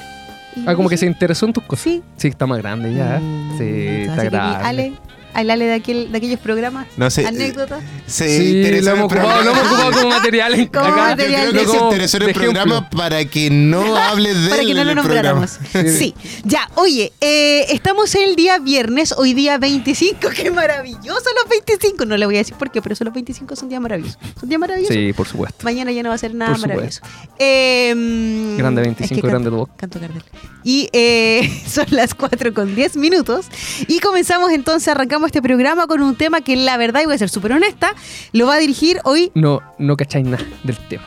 Y 0.56 0.64
Ah, 0.66 0.75
como 0.75 0.88
que 0.88 0.96
se 0.96 1.06
interesó 1.06 1.46
en 1.46 1.52
tus 1.52 1.64
cosas. 1.64 1.84
Sí. 1.84 2.02
Sí, 2.16 2.28
está 2.28 2.46
más 2.46 2.58
grande 2.58 2.94
ya. 2.94 3.19
Mm, 3.20 3.58
Sí, 3.58 3.64
está 4.08 4.25
grande. 4.25 4.64
Ale, 4.66 4.93
al 5.34 5.50
Ale 5.50 5.64
de, 5.67 5.75
aquel, 5.75 6.12
de 6.12 6.19
aquellos 6.19 6.40
programas, 6.40 6.87
No 6.96 7.11
sé. 7.11 7.26
anécdotas. 7.26 7.82
Se 8.06 8.29
Sí, 8.38 8.62
lo 8.82 8.90
hemos, 8.93 9.05
ocupado, 9.12 9.43
lo 9.43 9.50
hemos 9.52 9.67
ocupado 9.67 9.93
como 9.93 10.09
material. 10.16 10.54
en- 10.54 10.66
Como 10.66 10.85
acá. 10.87 10.97
Yo 10.97 11.02
material 11.16 11.50
creo 11.50 11.52
de- 11.52 11.59
que 11.61 11.66
se 11.78 11.85
interesó 11.85 12.16
en 12.18 12.23
el 12.25 12.28
ejemplo. 12.30 12.52
programa 12.52 12.90
para 12.90 13.25
que 13.25 13.50
no 13.50 13.97
hables 13.97 14.40
de 14.42 14.49
para 14.50 14.62
él 14.62 14.68
que 14.68 14.75
no 14.75 14.85
lo 14.85 14.95
nombráramos. 14.95 15.59
Sí. 15.73 16.14
Ya, 16.45 16.68
oye, 16.75 17.12
eh, 17.21 17.66
estamos 17.71 18.14
el 18.14 18.37
día 18.37 18.59
viernes, 18.59 19.12
hoy 19.16 19.35
día 19.35 19.59
25. 19.59 20.18
¡Qué 20.37 20.50
maravilloso 20.50 21.04
los 21.42 21.49
25! 21.50 22.04
No 22.06 22.16
le 22.16 22.26
voy 22.26 22.35
a 22.37 22.38
decir 22.38 22.54
por 22.54 22.71
qué, 22.71 22.83
pero 22.83 22.92
esos 22.95 23.04
los 23.04 23.14
25 23.14 23.56
son 23.56 23.68
días 23.68 23.80
maravillosos. 23.80 24.18
Son 24.38 24.49
días 24.49 24.61
maravillosos. 24.61 24.95
Sí, 24.95 25.12
por 25.12 25.26
supuesto. 25.28 25.64
Mañana 25.64 25.92
ya 25.92 26.02
no 26.02 26.09
va 26.11 26.14
a 26.14 26.18
ser 26.18 26.35
nada 26.35 26.56
maravilloso. 26.59 27.00
Eh, 27.38 28.54
Grande 28.59 28.83
es 28.83 28.87
25, 28.88 29.21
que 29.21 29.26
grande 29.28 29.50
canto, 29.50 29.68
canto 29.76 30.00
Gardel. 30.00 30.23
Y 30.64 30.88
eh, 30.92 31.50
son 31.66 31.87
las 31.90 32.14
4 32.14 32.54
con 32.54 32.75
10 32.75 32.97
minutos. 32.97 33.47
Y 33.88 33.99
comenzamos 34.00 34.52
entonces, 34.52 34.88
arrancamos 34.88 35.22
este 35.26 35.43
programa 35.43 35.87
con 35.87 36.02
un 36.02 36.14
tema 36.17 36.41
que 36.41 36.57
la 36.57 36.76
verdad, 36.76 37.00
y 37.02 37.07
voy 37.07 37.14
a 37.14 37.19
ser 37.19 37.29
súper 37.29 37.52
honesta, 37.52 37.95
lo 38.33 38.47
va 38.47 38.55
a 38.55 38.59
dirigir 38.59 38.99
hoy. 39.05 39.31
No, 39.35 39.61
no 39.79 39.97
cacháis 39.97 40.26
nada 40.26 40.45
del 40.64 40.76
tema. 40.88 41.05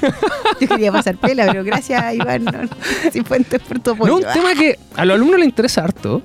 Yo 0.60 0.68
quería 0.68 0.92
pasar 0.92 1.16
pela, 1.16 1.46
pero 1.46 1.64
gracias, 1.64 2.14
Iván, 2.14 2.44
no, 2.44 2.52
no, 2.52 2.68
Cifuentes, 3.10 3.60
por 3.62 3.78
tu 3.80 3.90
apoyo. 3.92 4.10
No, 4.12 4.16
un 4.26 4.32
tema 4.32 4.54
que 4.54 4.78
a 4.96 5.04
los 5.04 5.14
alumnos 5.16 5.38
les 5.40 5.48
interesa 5.48 5.82
harto, 5.84 6.22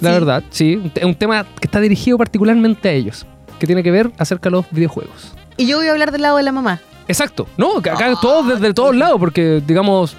la 0.00 0.10
Sí. 0.10 0.14
verdad, 0.14 0.44
sí. 0.50 0.76
un 0.76 0.90
te- 0.90 1.04
un 1.04 1.14
tema 1.14 1.44
que 1.58 1.66
está 1.66 1.80
dirigido 1.80 2.18
particularmente 2.18 2.88
a 2.88 2.92
ellos, 2.92 3.26
que 3.58 3.66
tiene 3.66 3.82
que 3.82 3.90
ver 3.90 4.12
acerca 4.18 4.48
de 4.48 4.56
los 4.56 4.66
videojuegos. 4.70 5.34
Y 5.56 5.66
yo 5.66 5.78
voy 5.78 5.86
a 5.88 5.92
hablar 5.92 6.12
del 6.12 6.22
lado 6.22 6.36
de 6.36 6.42
la 6.44 6.52
mamá. 6.52 6.80
Exacto, 7.08 7.48
no, 7.56 7.78
acá 7.78 7.96
Ah, 8.00 8.14
todos 8.20 8.48
desde 8.60 8.74
todos 8.74 8.94
lados, 8.94 9.18
porque 9.18 9.62
digamos, 9.66 10.16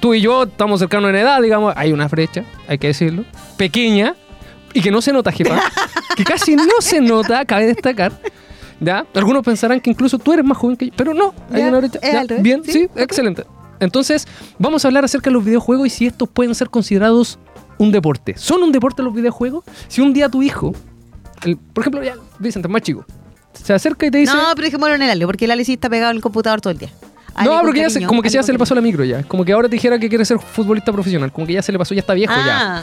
tú 0.00 0.14
y 0.14 0.20
yo 0.20 0.44
estamos 0.44 0.78
cercanos 0.80 1.10
en 1.10 1.16
edad, 1.16 1.40
digamos, 1.42 1.74
hay 1.76 1.92
una 1.92 2.06
brecha, 2.08 2.44
hay 2.68 2.78
que 2.78 2.88
decirlo, 2.88 3.24
pequeña, 3.56 4.14
y 4.72 4.80
que 4.80 4.90
no 4.90 5.00
se 5.02 5.12
nota, 5.12 5.32
jefa, 5.32 5.60
que 6.16 6.24
casi 6.24 6.56
no 6.56 6.64
se 6.80 7.00
nota, 7.00 7.44
cabe 7.44 7.66
destacar. 7.66 8.12
¿Ya? 8.82 9.04
Algunos 9.14 9.44
pensarán 9.44 9.78
que 9.80 9.90
incluso 9.90 10.18
tú 10.18 10.32
eres 10.32 10.44
más 10.44 10.56
joven 10.56 10.76
que 10.76 10.86
yo, 10.86 10.92
pero 10.96 11.12
no, 11.12 11.34
hay 11.52 11.60
Ya, 11.62 11.68
una 11.68 11.78
brecha. 11.78 11.98
es 12.00 12.12
Ya, 12.12 12.20
al 12.20 12.26
Bien, 12.42 12.62
sí, 12.64 12.72
sí, 12.72 12.84
ok. 12.90 12.98
excelente. 12.98 13.44
Entonces, 13.78 14.26
vamos 14.58 14.84
a 14.84 14.88
hablar 14.88 15.04
acerca 15.04 15.28
de 15.30 15.34
los 15.34 15.44
videojuegos 15.44 15.86
y 15.86 15.90
si 15.90 16.06
estos 16.06 16.28
pueden 16.28 16.54
ser 16.54 16.70
considerados 16.70 17.38
un 17.78 17.92
deporte. 17.92 18.34
¿Son 18.38 18.62
un 18.62 18.72
deporte 18.72 19.02
los 19.02 19.12
videojuegos? 19.14 19.64
Si 19.88 20.00
un 20.00 20.12
día 20.14 20.28
tu 20.30 20.42
hijo, 20.42 20.72
el- 21.44 21.56
por 21.58 21.82
ejemplo, 21.82 22.02
ya 22.02 22.14
dicen, 22.38 22.62
más 22.70 22.82
chico, 22.82 23.04
se 23.52 23.72
acerca 23.74 24.06
y 24.06 24.10
te 24.10 24.18
dice... 24.18 24.32
no, 24.34 24.42
pero 24.54 24.64
dejémoslo 24.66 24.94
en 24.94 25.02
el 25.02 25.10
Ale, 25.10 25.26
porque 25.26 25.44
el 25.46 25.50
Ale 25.50 25.64
sí 25.64 25.74
está 25.74 25.90
pegado 25.90 26.10
en 26.10 26.16
el 26.16 26.22
computador 26.22 26.60
todo 26.62 26.72
el 26.72 26.78
día. 26.78 26.90
Ale 27.34 27.50
no, 27.50 27.60
porque 27.62 27.80
ya 27.80 27.90
se- 27.90 28.04
como 28.06 28.22
que 28.22 28.28
ya 28.30 28.42
se 28.42 28.52
le 28.52 28.58
pasó 28.58 28.74
la 28.74 28.80
micro 28.80 29.04
ya. 29.04 29.22
Como 29.24 29.44
que 29.44 29.52
ahora 29.52 29.68
te 29.68 29.74
dijera 29.76 29.98
que 29.98 30.08
quiere 30.08 30.24
ser 30.24 30.38
futbolista 30.38 30.90
profesional. 30.92 31.30
Como 31.32 31.46
que 31.46 31.52
ya 31.54 31.62
se 31.62 31.70
le 31.72 31.78
pasó, 31.78 31.94
ya 31.94 32.00
está 32.00 32.14
viejo 32.14 32.32
Ah, 32.34 32.82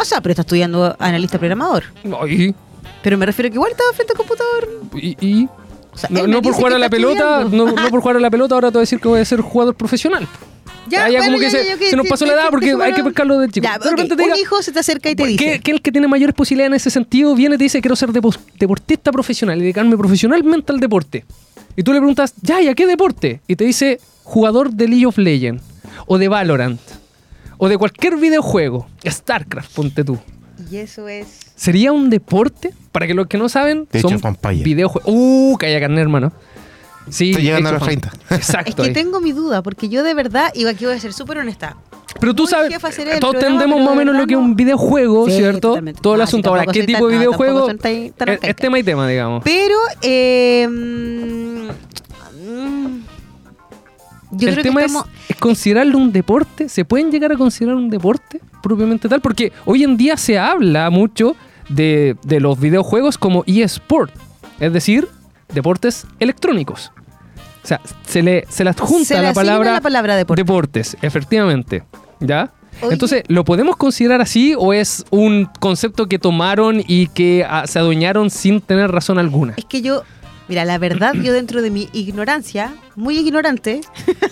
o 0.00 0.04
sea, 0.04 0.20
pero 0.20 0.32
está 0.32 0.42
estudiando 0.42 0.94
analista 0.98 1.38
programador. 1.38 1.84
Y, 2.28 2.54
Pero 3.02 3.16
me 3.18 3.26
refiero 3.26 3.48
que 3.50 3.54
igual 3.56 3.70
estaba 3.72 3.92
frente 3.92 4.12
al 4.12 4.16
computador. 4.18 4.68
y- 4.94 5.16
y- 5.20 5.48
O 5.92 5.96
sea, 5.98 6.08
no, 6.12 6.26
no 6.26 6.40
por 6.42 6.52
jugar 6.52 6.72
a 6.74 6.78
la 6.78 6.88
pelota, 6.88 7.44
no, 7.50 7.66
no 7.72 7.88
por 7.90 8.00
jugar 8.00 8.16
a 8.16 8.20
la 8.20 8.30
pelota, 8.30 8.54
ahora 8.54 8.68
te 8.68 8.74
voy 8.74 8.80
a 8.80 8.82
decir 8.82 9.00
que 9.00 9.08
voy 9.08 9.20
a 9.20 9.24
ser 9.24 9.40
jugador 9.40 9.74
profesional. 9.74 10.26
Ya, 10.88 11.04
Ah, 11.04 11.10
ya 11.10 11.18
bueno, 11.18 11.34
como 11.34 11.38
que 11.38 11.50
ya, 11.50 11.76
se, 11.76 11.90
se 11.90 11.96
nos 11.96 12.06
pasó 12.06 12.24
la 12.24 12.32
edad 12.32 12.46
porque 12.50 12.72
hay 12.80 12.94
que 12.94 13.04
pescarlo 13.04 13.38
de 13.40 13.48
chico. 13.50 13.64
Ya, 13.66 13.78
de 13.78 14.04
te 14.08 14.16
diga, 14.16 14.34
un 14.34 14.40
hijo 14.40 14.62
se 14.62 14.72
te 14.72 14.78
acerca 14.78 15.10
y 15.10 15.14
te 15.16 15.26
dice. 15.26 15.60
que 15.60 15.70
el 15.70 15.82
que 15.82 15.92
tiene 15.92 16.08
mayores 16.08 16.34
posibilidades 16.34 16.70
en 16.70 16.76
ese 16.76 16.90
sentido 16.90 17.34
viene 17.34 17.56
y 17.56 17.58
te 17.58 17.64
dice 17.64 17.80
quiero 17.82 17.94
ser 17.94 18.08
depo- 18.10 18.34
deportista 18.58 19.12
profesional 19.12 19.58
y 19.58 19.62
dedicarme 19.62 19.98
profesionalmente 19.98 20.72
al 20.72 20.80
deporte. 20.80 21.24
Y 21.76 21.82
tú 21.82 21.92
le 21.92 21.98
preguntas, 21.98 22.32
ya, 22.40 22.62
¿y 22.62 22.68
a 22.68 22.74
qué 22.74 22.86
deporte? 22.86 23.40
Y 23.46 23.56
te 23.56 23.64
dice 23.64 24.00
jugador 24.24 24.70
de 24.72 24.88
League 24.88 25.06
of 25.06 25.18
Legends 25.18 25.62
o 26.06 26.16
de 26.16 26.28
Valorant 26.28 26.80
o 27.58 27.68
de 27.68 27.76
cualquier 27.76 28.16
videojuego, 28.16 28.86
StarCraft, 29.06 29.72
ponte 29.74 30.04
tú. 30.04 30.18
Y 30.70 30.76
eso 30.78 31.06
es. 31.08 31.26
¿Sería 31.54 31.92
un 31.92 32.10
deporte? 32.10 32.72
Para 32.92 33.06
que 33.06 33.14
los 33.14 33.26
que 33.28 33.38
no 33.38 33.48
saben, 33.48 33.86
De 33.92 34.00
son 34.00 34.20
videojuegos. 34.64 35.02
Uh, 35.12 35.56
calla 35.58 35.78
carne, 35.80 36.00
hermano. 36.00 36.32
Sí, 37.10 37.30
Estoy 37.30 37.44
llegando 37.44 37.68
a 37.70 37.72
los 37.72 37.82
of 37.82 37.86
30. 37.88 38.12
Es 38.30 38.36
Exacto. 38.38 38.82
que 38.82 38.88
ahí. 38.88 38.92
tengo 38.92 39.20
mi 39.20 39.32
duda, 39.32 39.62
porque 39.62 39.88
yo 39.88 40.02
de 40.02 40.12
verdad, 40.14 40.50
y 40.54 40.66
aquí 40.66 40.84
voy 40.84 40.94
a 40.94 41.00
ser 41.00 41.12
súper 41.12 41.38
honesta. 41.38 41.76
Pero 42.20 42.34
tú 42.34 42.42
muy 42.42 42.50
sabes, 42.50 42.70
todos 42.80 42.90
programa, 42.96 43.38
entendemos 43.38 43.80
más 43.80 43.88
o 43.88 43.94
menos 43.94 44.16
lo 44.16 44.26
que 44.26 44.34
es 44.34 44.38
un 44.40 44.56
videojuego, 44.56 45.26
Sí, 45.26 45.36
¿cierto? 45.36 45.68
totalmente. 45.68 46.00
Todo 46.02 46.14
el 46.16 46.20
Ah, 46.22 46.24
asunto. 46.24 46.50
Ahora, 46.50 46.66
¿qué 46.66 46.82
tipo 46.84 46.98
tan- 47.00 47.08
de 47.10 47.18
videojuego? 47.18 47.66
tan- 47.66 47.78
tan 47.78 48.28
Es- 48.30 48.40
es 48.42 48.56
tema 48.56 48.78
y 48.78 48.82
tema, 48.82 49.06
digamos. 49.08 49.42
Pero, 49.44 49.76
eh, 50.02 50.68
yo 54.30 54.48
el 54.48 54.54
creo 54.54 54.62
tema 54.62 54.80
que 54.80 54.86
es, 54.86 54.92
estamos. 54.92 55.14
es 55.28 55.36
considerarlo 55.36 55.98
un 55.98 56.12
deporte. 56.12 56.68
¿Se 56.68 56.84
pueden 56.84 57.10
llegar 57.10 57.32
a 57.32 57.36
considerar 57.36 57.76
un 57.76 57.90
deporte 57.90 58.40
propiamente 58.62 59.08
tal? 59.08 59.20
Porque 59.20 59.52
hoy 59.64 59.84
en 59.84 59.96
día 59.96 60.16
se 60.16 60.38
habla 60.38 60.90
mucho 60.90 61.36
de, 61.68 62.16
de 62.22 62.40
los 62.40 62.58
videojuegos 62.58 63.18
como 63.18 63.44
eSport, 63.46 64.12
es 64.60 64.72
decir, 64.72 65.08
deportes 65.52 66.06
electrónicos. 66.18 66.92
O 67.62 67.66
sea, 67.68 67.80
se 68.06 68.22
le, 68.22 68.46
se 68.48 68.64
le 68.64 68.70
adjunta 68.70 69.04
Se 69.04 69.20
la, 69.20 69.32
palabra 69.32 69.72
la 69.72 69.80
palabra 69.80 70.16
deporte. 70.16 70.40
deportes, 70.42 70.96
efectivamente. 71.02 71.82
¿Ya? 72.20 72.50
Oye. 72.80 72.92
Entonces, 72.92 73.24
¿lo 73.26 73.44
podemos 73.44 73.76
considerar 73.76 74.20
así 74.20 74.54
o 74.56 74.72
es 74.72 75.04
un 75.10 75.50
concepto 75.58 76.06
que 76.06 76.18
tomaron 76.18 76.82
y 76.86 77.08
que 77.08 77.44
ah, 77.48 77.66
se 77.66 77.78
adueñaron 77.78 78.30
sin 78.30 78.60
tener 78.60 78.90
razón 78.90 79.18
alguna? 79.18 79.54
Es 79.56 79.64
que 79.64 79.82
yo, 79.82 80.02
mira, 80.48 80.64
la 80.64 80.78
verdad, 80.78 81.14
yo 81.14 81.32
dentro 81.32 81.62
de 81.62 81.70
mi 81.70 81.88
ignorancia, 81.92 82.74
muy 82.96 83.18
ignorante, 83.18 83.80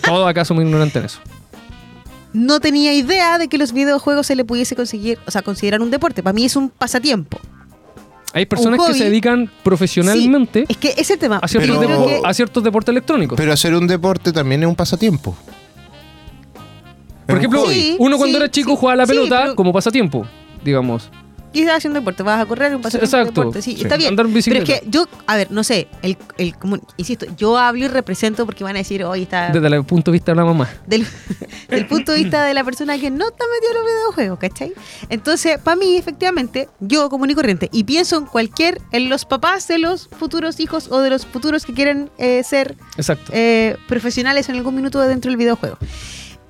Todo 0.03 0.27
acá 0.27 0.43
somos 0.45 0.63
ignorantes 0.63 0.95
en 0.97 1.05
eso. 1.05 1.19
no 2.33 2.59
tenía 2.59 2.93
idea 2.93 3.37
de 3.37 3.47
que 3.47 3.57
los 3.57 3.71
videojuegos 3.73 4.27
se 4.27 4.35
le 4.35 4.45
pudiese 4.45 4.75
conseguir, 4.75 5.17
o 5.25 5.31
sea, 5.31 5.41
considerar 5.41 5.81
un 5.81 5.89
deporte. 5.91 6.21
Para 6.23 6.33
mí 6.33 6.45
es 6.45 6.55
un 6.55 6.69
pasatiempo. 6.69 7.39
Hay 8.33 8.45
personas 8.45 8.79
que 8.85 8.93
se 8.93 9.05
dedican 9.05 9.49
profesionalmente 9.63 10.65
Es 10.67 10.77
que 10.77 10.93
ese 10.97 11.17
tema. 11.17 11.37
a, 11.41 11.47
ciertos 11.47 11.77
Pero- 11.77 12.05
que- 12.07 12.21
a 12.23 12.33
ciertos 12.33 12.63
deportes 12.63 12.89
electrónicos. 12.91 13.37
Pero 13.37 13.53
hacer 13.53 13.73
un 13.73 13.87
deporte 13.87 14.31
también 14.33 14.61
es 14.63 14.67
un 14.69 14.75
pasatiempo. 14.75 15.35
Por 17.25 17.35
un 17.35 17.39
ejemplo, 17.39 17.63
uno 17.99 18.17
cuando 18.17 18.37
sí, 18.37 18.43
era 18.43 18.51
chico 18.51 18.71
sí. 18.71 18.77
jugaba 18.79 18.93
a 18.93 18.97
la 18.97 19.05
Sí, 19.05 19.13
pelota 19.13 19.41
pero- 19.43 19.55
como 19.55 19.73
pasatiempo, 19.73 20.25
digamos. 20.63 21.09
Quizás 21.61 21.77
haciendo 21.77 21.99
deporte, 21.99 22.23
vas 22.23 22.41
a 22.41 22.45
correr 22.45 22.75
un 22.75 22.81
de 22.81 22.87
Exacto. 22.89 23.25
deporte, 23.41 23.61
sí, 23.61 23.75
Sí. 23.75 23.83
está 23.83 23.97
bien. 23.97 24.09
Andar 24.09 24.25
en 24.25 24.33
Pero 24.33 24.39
es 24.39 24.45
bicicleta. 24.45 24.79
que 24.81 24.89
yo, 24.89 25.05
a 25.25 25.35
ver, 25.35 25.51
no 25.51 25.63
sé, 25.63 25.87
el, 26.01 26.17
el 26.37 26.53
insisto, 26.97 27.25
yo 27.37 27.57
hablo 27.57 27.85
y 27.85 27.87
represento 27.87 28.45
porque 28.45 28.63
van 28.63 28.75
a 28.75 28.79
decir, 28.79 29.03
hoy 29.03 29.23
está 29.23 29.49
Desde 29.49 29.67
el 29.67 29.83
punto 29.85 30.11
de 30.11 30.17
vista 30.17 30.31
de 30.31 30.35
la 30.35 30.45
mamá. 30.45 30.69
del, 30.85 31.05
del 31.69 31.85
punto 31.87 32.11
de 32.11 32.19
vista 32.19 32.43
de 32.43 32.53
la 32.53 32.63
persona 32.63 32.97
que 32.97 33.09
no 33.11 33.27
está 33.27 33.43
metida 33.53 33.69
en 33.71 33.75
los 33.77 33.85
videojuegos, 33.85 34.39
¿cachai? 34.39 34.73
Entonces, 35.09 35.57
para 35.59 35.75
mí, 35.75 35.97
efectivamente, 35.97 36.69
yo 36.79 37.09
común 37.09 37.29
y 37.31 37.35
corriente, 37.35 37.69
y 37.71 37.83
pienso 37.83 38.17
en 38.17 38.25
cualquier, 38.25 38.81
en 38.91 39.09
los 39.09 39.25
papás 39.25 39.67
de 39.67 39.77
los 39.79 40.07
futuros 40.17 40.59
hijos 40.59 40.87
o 40.91 40.99
de 40.99 41.09
los 41.09 41.25
futuros 41.25 41.65
que 41.65 41.73
quieren 41.73 42.09
eh, 42.17 42.43
ser 42.43 42.75
Exacto. 42.97 43.31
eh, 43.33 43.75
profesionales 43.87 44.49
en 44.49 44.55
algún 44.55 44.75
minuto 44.75 44.99
dentro 45.01 45.29
del 45.31 45.37
videojuego. 45.37 45.77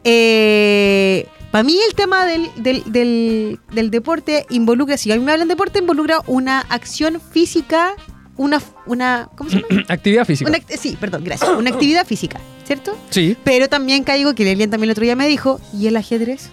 Eh, 0.03 1.27
para 1.51 1.63
mí 1.63 1.77
el 1.87 1.95
tema 1.95 2.25
del, 2.25 2.49
del, 2.57 2.83
del- 2.91 3.59
del 3.71 3.89
deporte 3.91 4.45
involucra, 4.49 4.97
si 4.97 5.11
a 5.11 5.15
mí 5.15 5.23
me 5.23 5.31
hablan 5.31 5.47
de 5.47 5.53
deporte, 5.53 5.79
involucra 5.79 6.21
una 6.27 6.59
acción 6.61 7.21
física, 7.31 7.93
una, 8.35 8.61
una 8.85 9.29
¿cómo 9.35 9.49
se 9.49 9.61
llama? 9.61 9.83
Actividad 9.87 10.25
física. 10.25 10.49
Una 10.49 10.59
sí, 10.77 10.97
perdón, 10.99 11.23
gracias. 11.23 11.49
Una 11.51 11.69
actividad 11.71 12.05
física, 12.05 12.39
¿cierto? 12.65 12.97
Sí. 13.09 13.35
Pero 13.43 13.69
también 13.69 14.03
caigo, 14.03 14.35
que 14.35 14.43
Lilian 14.43 14.69
también 14.69 14.89
el 14.89 14.91
otro 14.91 15.03
día 15.03 15.15
me 15.15 15.27
dijo, 15.27 15.59
¿y 15.73 15.87
el 15.87 15.97
ajedrez? 15.97 16.49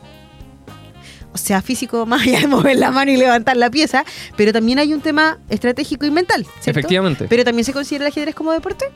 O 1.33 1.37
sea, 1.39 1.61
físico 1.63 2.07
más 2.07 2.23
allá 2.23 2.41
de 2.41 2.47
mover 2.47 2.77
la 2.77 2.91
mano 2.91 3.11
y 3.11 3.17
levantar 3.17 3.57
la 3.57 3.71
pieza, 3.71 4.05
pero 4.37 4.53
también 4.53 4.79
hay 4.79 4.95
un 4.95 5.01
tema 5.01 5.39
estratégico 5.49 6.07
y 6.07 6.11
mental, 6.11 6.47
¿cierto? 6.61 6.71
Efectivamente. 6.81 7.27
Pero 7.29 7.45
también 7.45 7.65
se 7.65 7.73
considera 7.73 8.05
el 8.07 8.13
ajedrez 8.13 8.35
como 8.35 8.53
deporte. 8.53 8.87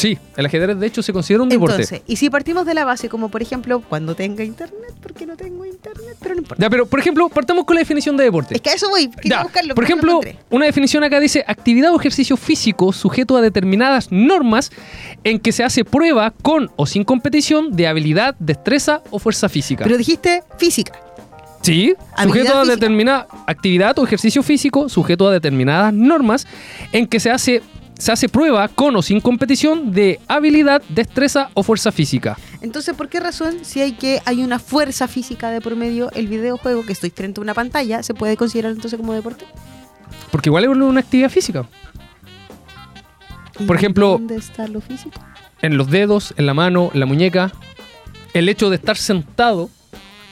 Sí, 0.00 0.18
el 0.36 0.46
ajedrez 0.46 0.78
de 0.78 0.86
hecho 0.86 1.02
se 1.02 1.12
considera 1.12 1.42
un 1.42 1.48
deporte. 1.50 1.74
Entonces, 1.74 2.02
y 2.06 2.16
si 2.16 2.30
partimos 2.30 2.64
de 2.64 2.72
la 2.74 2.84
base, 2.84 3.08
como 3.08 3.28
por 3.28 3.42
ejemplo, 3.42 3.80
cuando 3.86 4.14
tenga 4.14 4.42
internet, 4.44 4.94
porque 5.02 5.26
no 5.26 5.36
tengo 5.36 5.66
internet, 5.66 6.16
pero 6.20 6.34
no 6.34 6.40
importa. 6.40 6.62
Ya, 6.62 6.70
pero 6.70 6.86
por 6.86 7.00
ejemplo, 7.00 7.28
partamos 7.28 7.64
con 7.64 7.74
la 7.76 7.80
definición 7.80 8.16
de 8.16 8.24
deporte. 8.24 8.54
Es 8.54 8.60
que 8.62 8.70
a 8.70 8.74
eso 8.74 8.88
voy, 8.88 9.10
quería 9.10 9.36
Ya, 9.38 9.42
buscarlo. 9.42 9.74
por 9.74 9.84
no 9.84 9.86
ejemplo, 9.86 10.20
una 10.48 10.64
definición 10.66 11.04
acá 11.04 11.20
dice 11.20 11.44
actividad 11.46 11.92
o 11.92 11.98
ejercicio 12.00 12.36
físico 12.36 12.92
sujeto 12.92 13.36
a 13.36 13.42
determinadas 13.42 14.08
normas 14.10 14.70
en 15.24 15.38
que 15.38 15.52
se 15.52 15.64
hace 15.64 15.84
prueba 15.84 16.32
con 16.42 16.70
o 16.76 16.86
sin 16.86 17.04
competición 17.04 17.72
de 17.76 17.86
habilidad, 17.86 18.34
destreza 18.38 19.02
o 19.10 19.18
fuerza 19.18 19.48
física. 19.48 19.84
Pero 19.84 19.98
dijiste 19.98 20.42
física. 20.56 20.92
sí, 21.62 21.94
sujeto 22.22 22.56
a 22.56 22.60
física. 22.62 22.74
determinada 22.76 23.26
actividad 23.46 23.98
o 23.98 24.04
ejercicio 24.04 24.42
físico 24.42 24.88
sujeto 24.88 25.28
a 25.28 25.32
determinadas 25.32 25.92
normas 25.92 26.46
en 26.92 27.06
que 27.06 27.20
se 27.20 27.30
hace 27.30 27.60
se 28.00 28.10
hace 28.12 28.28
prueba 28.28 28.66
con 28.68 28.96
o 28.96 29.02
sin 29.02 29.20
competición 29.20 29.92
de 29.92 30.18
habilidad, 30.26 30.82
destreza 30.88 31.50
o 31.54 31.62
fuerza 31.62 31.92
física. 31.92 32.38
Entonces, 32.62 32.94
¿por 32.96 33.08
qué 33.08 33.20
razón, 33.20 33.58
si 33.62 33.80
hay 33.80 33.92
que 33.92 34.20
hay 34.24 34.42
una 34.42 34.58
fuerza 34.58 35.06
física 35.06 35.50
de 35.50 35.60
por 35.60 35.76
medio, 35.76 36.10
el 36.12 36.26
videojuego 36.26 36.84
que 36.86 36.92
estoy 36.92 37.10
frente 37.10 37.40
a 37.40 37.42
una 37.42 37.54
pantalla, 37.54 38.02
se 38.02 38.14
puede 38.14 38.36
considerar 38.36 38.72
entonces 38.72 38.98
como 38.98 39.12
deporte? 39.12 39.44
Porque 40.30 40.48
igual 40.48 40.64
es 40.64 40.70
una 40.70 41.00
actividad 41.00 41.28
física. 41.30 41.66
¿Y 43.58 43.64
Por 43.64 43.76
ejemplo- 43.76 44.12
¿Dónde 44.12 44.36
está 44.36 44.66
lo 44.66 44.80
físico? 44.80 45.20
en 45.62 45.76
los 45.76 45.90
dedos, 45.90 46.32
en 46.38 46.46
la 46.46 46.54
mano, 46.54 46.90
en 46.94 47.00
la 47.00 47.06
muñeca. 47.06 47.52
El 48.32 48.48
hecho 48.48 48.70
de 48.70 48.76
estar 48.76 48.96
sentado, 48.96 49.68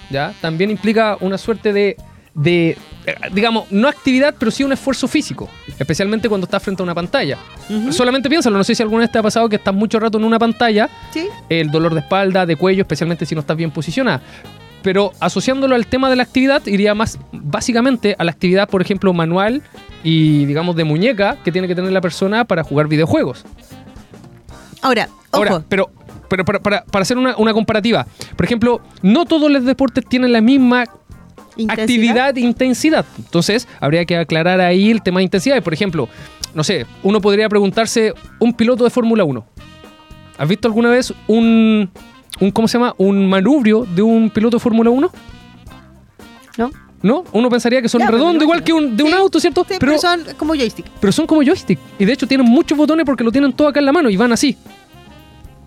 ¿ya? 0.09 0.33
También 0.41 0.71
implica 0.71 1.19
una 1.21 1.37
suerte 1.37 1.75
de, 1.75 1.97
de, 2.39 2.77
eh, 3.05 3.15
digamos, 3.33 3.65
no 3.73 3.89
actividad, 3.89 4.35
pero 4.39 4.51
sí 4.51 4.63
un 4.65 4.73
esfuerzo 4.73 5.09
físico. 5.09 5.49
Especialmente 5.79 6.29
cuando 6.29 6.45
estás 6.45 6.63
frente 6.63 6.83
a 6.83 6.85
una 6.85 6.95
pantalla. 6.95 7.37
Solamente 7.91 8.29
piénsalo, 8.31 8.57
no 8.57 8.65
sé 8.65 8.75
si 8.75 8.83
alguna 8.83 9.01
vez 9.03 9.11
te 9.13 9.19
ha 9.19 9.23
pasado 9.23 9.49
que 9.49 9.57
estás 9.57 9.75
mucho 9.75 9.99
rato 9.99 10.19
en 10.19 10.25
una 10.25 10.39
pantalla, 10.39 10.89
Sí. 11.13 11.27
el 11.49 11.71
dolor 11.71 11.95
de 11.95 12.01
espalda, 12.01 12.47
de 12.47 12.55
cuello, 12.57 12.83
especialmente 12.83 13.27
si 13.27 13.35
no 13.35 13.41
estás 13.41 13.57
bien 13.57 13.71
posicionada. 13.73 14.21
Pero 14.83 15.13
asociándolo 15.19 15.75
al 15.75 15.87
tema 15.89 16.09
de 16.09 16.15
la 16.17 16.23
actividad, 16.23 16.65
iría 16.67 16.95
más 16.95 17.19
básicamente 17.33 18.15
a 18.17 18.23
la 18.25 18.31
actividad, 18.31 18.69
por 18.69 18.81
ejemplo, 18.81 19.13
manual 19.13 19.61
y, 20.05 20.45
digamos, 20.47 20.77
de 20.77 20.85
muñeca 20.85 21.37
que 21.45 21.51
tiene 21.51 21.67
que 21.67 21.75
tener 21.75 21.91
la 21.91 22.01
persona 22.01 22.45
para 22.45 22.63
jugar 22.63 22.87
videojuegos. 22.87 23.45
Ahora, 24.81 25.09
ojo. 25.33 25.43
Ahora, 25.45 25.65
pero, 25.69 25.91
pero 26.29 26.45
para, 26.45 26.61
para- 26.61 26.85
para 26.85 27.03
hacer 27.03 27.19
una, 27.19 27.37
una 27.37 27.53
comparativa, 27.53 28.07
por 28.37 28.47
ejemplo, 28.47 28.81
no 29.03 29.25
todos 29.25 29.51
los 29.51 29.65
deportes 29.65 30.05
tienen 30.09 30.33
la 30.33 30.41
misma 30.41 30.85
intensidad. 31.59 31.83
actividad 31.83 32.39
e 32.39 32.41
intensidad. 32.41 33.07
Entonces, 33.19 33.69
habría 33.81 34.05
que 34.05 34.17
aclarar 34.17 34.61
ahí 34.61 34.91
el 34.91 35.03
tema 35.03 35.21
de 35.21 35.25
intensidad. 35.25 35.63
Por 35.63 35.75
ejemplo, 35.75 36.09
no 36.55 36.65
sé, 36.65 36.87
uno 37.03 37.21
podría 37.21 37.49
preguntarse, 37.49 38.15
un 38.39 38.55
piloto 38.55 38.85
de 38.85 38.91
Fórmula 38.91 39.25
1. 39.25 39.45
¿Has 40.39 40.49
visto 40.49 40.69
alguna 40.69 40.91
vez 40.91 41.13
un, 41.27 41.91
un, 42.41 42.51
¿cómo 42.53 42.69
se 42.69 42.79
llama? 42.79 42.95
Un 42.97 43.29
manubrio 43.29 43.87
de 43.95 44.03
un 44.03 44.31
piloto 44.31 44.57
de 44.57 44.61
Fórmula 44.61 44.91
1? 44.91 45.11
¿No? 46.59 46.71
¿No? 47.03 47.25
Uno 47.33 47.49
pensaría 47.49 47.81
que 47.81 47.89
son 47.89 48.01
pero 48.01 48.13
redondos, 48.13 48.43
igual 48.43 48.65
que 48.65 48.73
un, 48.73 48.97
de 48.97 49.05
un 49.05 49.15
auto, 49.15 49.39
¿cierto? 49.39 49.65
Sí, 49.69 49.75
pero 49.79 49.99
son 49.99 50.21
como 50.37 50.55
joystick. 50.55 50.87
pero 51.01 51.13
son 51.13 51.27
como 51.27 51.43
joystick. 51.43 51.79
Y 51.99 52.05
de 52.05 52.13
hecho 52.13 52.27
tienen 52.27 52.47
muchos 52.47 52.77
botones 52.77 53.07
porque 53.07 53.23
lo 53.23 53.31
tienen 53.31 53.53
todo 53.53 53.69
acá 53.69 53.79
en 53.79 53.87
la 53.87 53.93
mano 53.93 54.11
y 54.11 54.17
van 54.17 54.33
así. 54.33 54.57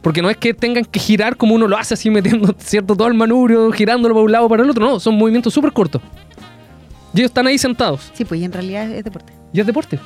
Porque 0.01 0.21
no 0.21 0.29
es 0.29 0.37
que 0.37 0.53
tengan 0.53 0.83
que 0.85 0.99
girar 0.99 1.37
como 1.37 1.53
uno 1.55 1.67
lo 1.67 1.77
hace 1.77 1.93
así 1.93 2.09
metiendo, 2.09 2.55
¿cierto? 2.59 2.95
Todo 2.95 3.07
el 3.07 3.13
manubrio, 3.13 3.71
girándolo 3.71 4.15
para 4.15 4.25
un 4.25 4.31
lado 4.31 4.49
para 4.49 4.63
el 4.63 4.69
otro. 4.69 4.83
No, 4.85 4.99
son 4.99 5.15
movimientos 5.17 5.53
súper 5.53 5.71
cortos. 5.71 6.01
Y 7.13 7.19
ellos 7.19 7.29
están 7.29 7.45
ahí 7.47 7.57
sentados. 7.57 8.11
Sí, 8.13 8.25
pues 8.25 8.41
y 8.41 8.45
en 8.45 8.51
realidad 8.53 8.89
es 8.89 9.03
deporte. 9.03 9.33
Y 9.53 9.59
es 9.59 9.65
deporte. 9.67 9.99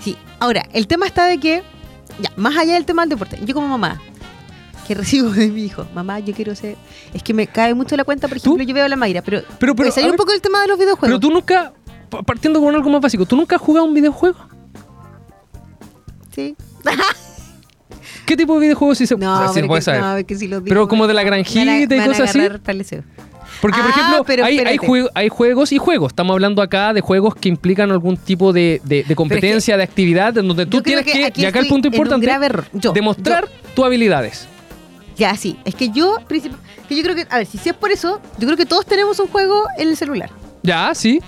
Sí. 0.00 0.16
Ahora, 0.38 0.64
el 0.72 0.86
tema 0.86 1.06
está 1.06 1.26
de 1.26 1.38
que, 1.38 1.62
ya, 2.20 2.30
más 2.36 2.56
allá 2.56 2.74
del 2.74 2.84
tema 2.86 3.02
del 3.02 3.10
deporte, 3.10 3.38
yo 3.44 3.52
como 3.54 3.66
mamá, 3.68 4.00
que 4.86 4.94
recibo 4.94 5.30
de 5.30 5.48
mi 5.48 5.64
hijo, 5.64 5.86
mamá, 5.94 6.20
yo 6.20 6.32
quiero 6.32 6.54
ser. 6.54 6.76
Es 7.12 7.22
que 7.22 7.34
me 7.34 7.46
cae 7.48 7.74
mucho 7.74 7.96
la 7.96 8.04
cuenta, 8.04 8.28
por 8.28 8.40
¿Tú? 8.40 8.50
ejemplo, 8.54 8.64
yo 8.68 8.74
veo 8.74 8.84
a 8.84 8.88
la 8.88 8.96
Mayra, 8.96 9.22
pero. 9.22 9.42
Pero, 9.58 9.74
pero, 9.74 9.90
salir 9.90 10.04
a 10.04 10.06
un 10.08 10.12
ver, 10.12 10.18
poco 10.18 10.32
del 10.32 10.40
tema 10.40 10.60
de 10.62 10.68
los 10.68 10.76
pero 10.78 10.86
videojuegos. 10.86 11.20
tú 11.20 11.30
nunca, 11.30 11.72
pa- 12.08 12.22
partiendo 12.22 12.60
con 12.60 12.74
algo 12.74 12.88
más 12.88 13.00
básico, 13.02 13.26
¿tú 13.26 13.34
nunca 13.36 13.56
has 13.56 13.62
jugado 13.62 13.84
un 13.84 13.92
videojuego? 13.94 14.38
Sí. 16.34 16.54
¿Qué 18.24 18.36
tipo 18.36 18.54
de 18.54 18.60
videojuegos 18.60 18.98
se, 18.98 19.04
No, 19.16 19.52
que, 19.52 19.80
saber? 19.82 20.00
no, 20.02 20.26
que 20.26 20.34
si 20.36 20.48
lo 20.48 20.56
digo, 20.60 20.68
Pero 20.68 20.88
como 20.88 21.06
de 21.06 21.14
la 21.14 21.22
me 21.22 21.30
van 21.30 21.32
a- 21.34 21.36
granjita 21.36 21.96
y 21.96 22.00
cosas 22.06 22.30
así. 22.30 22.40
deseo. 22.78 23.02
Porque, 23.60 23.78
por 23.80 23.86
Ah, 23.86 23.90
ejemplo, 23.90 24.24
pero 24.24 24.44
hay, 24.44 24.58
hay, 24.58 24.74
espérate. 24.74 24.86
jue- 24.86 25.10
hay 25.14 25.28
juegos 25.28 25.72
y 25.72 25.78
juegos. 25.78 26.12
Estamos 26.12 26.34
hablando 26.34 26.60
acá 26.60 26.92
de 26.92 27.00
juegos 27.00 27.34
que 27.34 27.48
implican 27.48 27.90
algún 27.90 28.16
tipo 28.16 28.52
de, 28.52 28.80
de- 28.84 29.04
de 29.04 29.14
competencia, 29.16 29.76
de 29.76 29.82
actividad, 29.82 30.36
en 30.36 30.48
donde 30.48 30.66
tú 30.66 30.82
tienes 30.82 31.04
que 31.04 31.30
que, 31.32 31.40
y 31.40 31.44
acá 31.46 31.60
el 31.60 31.66
punto 31.68 31.88
importante. 31.88 32.28
Yo, 32.74 32.92
demostrar 32.92 33.48
tus 33.74 33.84
habilidades. 33.84 34.46
Ya, 35.16 35.34
sí. 35.36 35.58
Es 35.64 35.74
que 35.74 35.88
yo, 35.88 36.18
que 36.28 36.96
yo 36.96 37.02
creo 37.02 37.14
que, 37.16 37.26
a 37.30 37.38
ver, 37.38 37.46
si 37.46 37.56
es 37.66 37.74
por 37.74 37.90
eso, 37.90 38.20
yo 38.38 38.46
creo 38.46 38.56
que 38.58 38.66
todos 38.66 38.84
tenemos 38.84 39.18
un 39.20 39.28
juego 39.28 39.64
en 39.78 39.88
el 39.88 39.96
celular. 39.96 40.28
Ya, 40.62 40.94
sí. 40.94 41.20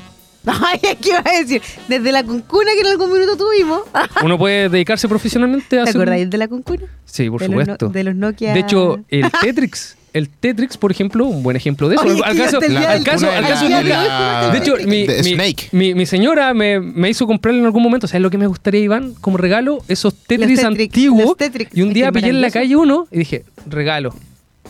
Ay, 0.66 0.80
¿qué 1.00 1.08
iba 1.10 1.22
a 1.24 1.38
decir? 1.40 1.62
Desde 1.88 2.12
la 2.12 2.22
cuncuna 2.24 2.70
que 2.74 2.80
en 2.80 2.86
algún 2.86 3.12
minuto 3.12 3.36
tuvimos. 3.36 3.82
Uno 4.24 4.38
puede 4.38 4.68
dedicarse 4.68 5.08
profesionalmente 5.08 5.78
a 5.80 5.84
¿Te 5.84 5.90
acordáis 5.90 6.28
de 6.30 6.38
la 6.38 6.48
cuncuna? 6.48 6.82
Sí, 7.04 7.28
por 7.30 7.40
de 7.40 7.48
Los, 7.48 7.54
no- 7.56 7.62
supuesto. 7.62 7.88
de 7.90 8.04
los 8.04 8.14
Nokia. 8.14 8.52
De 8.54 8.60
hecho, 8.60 9.00
el 9.08 9.30
Tetrix, 9.40 9.96
el 10.12 10.28
Tetrix, 10.28 10.76
por 10.76 10.90
ejemplo, 10.90 11.26
un 11.26 11.42
buen 11.42 11.56
ejemplo 11.56 11.88
de 11.88 11.96
eso. 11.96 12.04
Oye, 12.04 12.20
al 12.24 12.36
caso, 12.36 12.60
caso, 12.60 12.68
de 12.68 13.04
caso 13.04 13.68
la- 13.68 13.82
día 13.82 13.82
de 13.82 14.08
la- 14.08 14.50
De 14.52 14.58
hecho, 14.58 14.76
mi, 14.86 15.06
de 15.06 15.22
mi- 15.22 15.34
Snake. 15.34 15.68
mi- 15.72 15.94
mi 15.94 16.06
señora 16.06 16.52
me, 16.54 16.80
me 16.80 17.08
hizo 17.10 17.26
comprar 17.26 17.54
en 17.54 17.64
algún 17.64 17.82
momento, 17.82 18.06
¿sabes 18.06 18.22
lo 18.22 18.30
que 18.30 18.38
me 18.38 18.46
gustaría, 18.46 18.80
Iván? 18.80 19.14
Como 19.20 19.36
regalo, 19.36 19.78
esos 19.88 20.14
Tetris, 20.14 20.48
Tetris, 20.48 20.64
antiguos. 20.64 21.36
Tetris. 21.36 21.68
Y 21.72 21.82
un 21.82 21.92
día 21.92 22.10
pillé 22.12 22.28
en 22.30 22.40
la 22.40 22.50
calle 22.50 22.76
uno 22.76 23.06
y 23.10 23.18
dije, 23.18 23.44
regalo. 23.66 24.14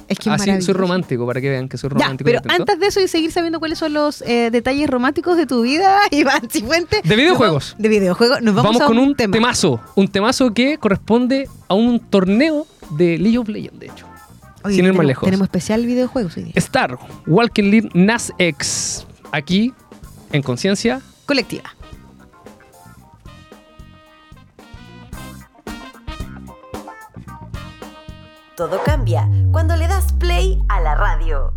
Es 0.08 0.18
que 0.18 0.30
es 0.30 0.40
Así 0.40 0.62
soy 0.62 0.74
romántico, 0.74 1.26
para 1.26 1.40
que 1.40 1.48
vean 1.50 1.68
que 1.68 1.76
soy 1.78 1.90
Ya, 1.90 1.94
romántico. 1.94 2.24
pero 2.28 2.40
¿cierto? 2.40 2.62
antes 2.62 2.80
de 2.80 2.86
eso 2.86 3.00
y 3.00 3.08
seguir 3.08 3.30
sabiendo 3.30 3.58
cuáles 3.60 3.78
son 3.78 3.92
los 3.92 4.22
eh, 4.22 4.50
detalles 4.50 4.88
románticos 4.88 5.36
de 5.36 5.46
tu 5.46 5.62
vida, 5.62 5.98
Iván 6.10 6.48
Cifuentes. 6.50 7.02
De 7.02 7.16
videojuegos. 7.16 7.74
nos 7.74 7.82
De 7.82 7.88
videojuegos. 7.88 8.42
Nos 8.42 8.54
vamos, 8.54 8.70
Vamos, 8.70 8.82
a 8.82 8.86
con 8.86 8.98
un 8.98 9.14
tema. 9.14 9.32
temazo. 9.32 9.80
Un 9.94 10.08
temazo 10.08 10.52
que 10.52 10.78
corresponde 10.78 11.48
a 11.68 11.74
un 11.74 12.00
torneo 12.00 12.66
de 12.90 13.18
League 13.18 13.38
of 13.38 13.48
Legends, 13.48 13.78
de 13.78 13.86
hecho. 13.86 14.06
Oye, 14.64 14.76
sin 14.76 14.86
ir 14.86 14.92
más 14.94 15.06
lejos. 15.06 15.24
Tenemos 15.24 15.44
especial 15.44 15.86
videojuegos 15.86 16.36
hoy 16.36 16.44
día. 16.44 16.52
Star, 16.56 16.98
Walking 17.26 17.64
Lead 17.70 17.84
Nas 17.94 18.32
X. 18.38 19.06
Aquí, 19.30 19.72
en 20.32 20.42
conciencia 20.42 21.00
Colectiva. 21.26 21.74
Todo 28.58 28.82
cambia 28.82 29.28
cuando 29.52 29.76
le 29.76 29.86
das 29.86 30.12
play 30.14 30.60
a 30.68 30.80
la 30.80 30.96
radio. 30.96 31.52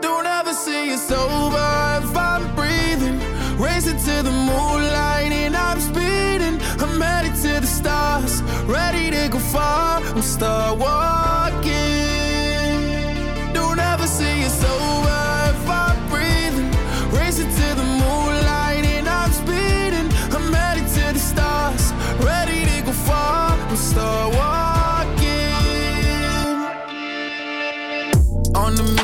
Don't 0.00 0.24
ever 0.24 0.54
see 0.54 0.94
it's 0.94 1.12
over 1.12 2.00
if 2.02 2.16
I'm 2.16 2.54
breathing. 2.56 3.20
Racing 3.58 3.98
to 3.98 4.22
the 4.22 4.32
moonlight 4.32 5.30
and 5.30 5.54
I'm 5.54 5.78
speeding. 5.78 6.58
I'm 6.80 6.98
headed 6.98 7.34
to 7.42 7.60
the 7.60 7.66
stars, 7.66 8.40
ready 8.64 9.10
to 9.10 9.28
go 9.28 9.38
far. 9.38 10.00
I'm 10.00 10.22
start 10.22 10.78
walking. 10.78 11.23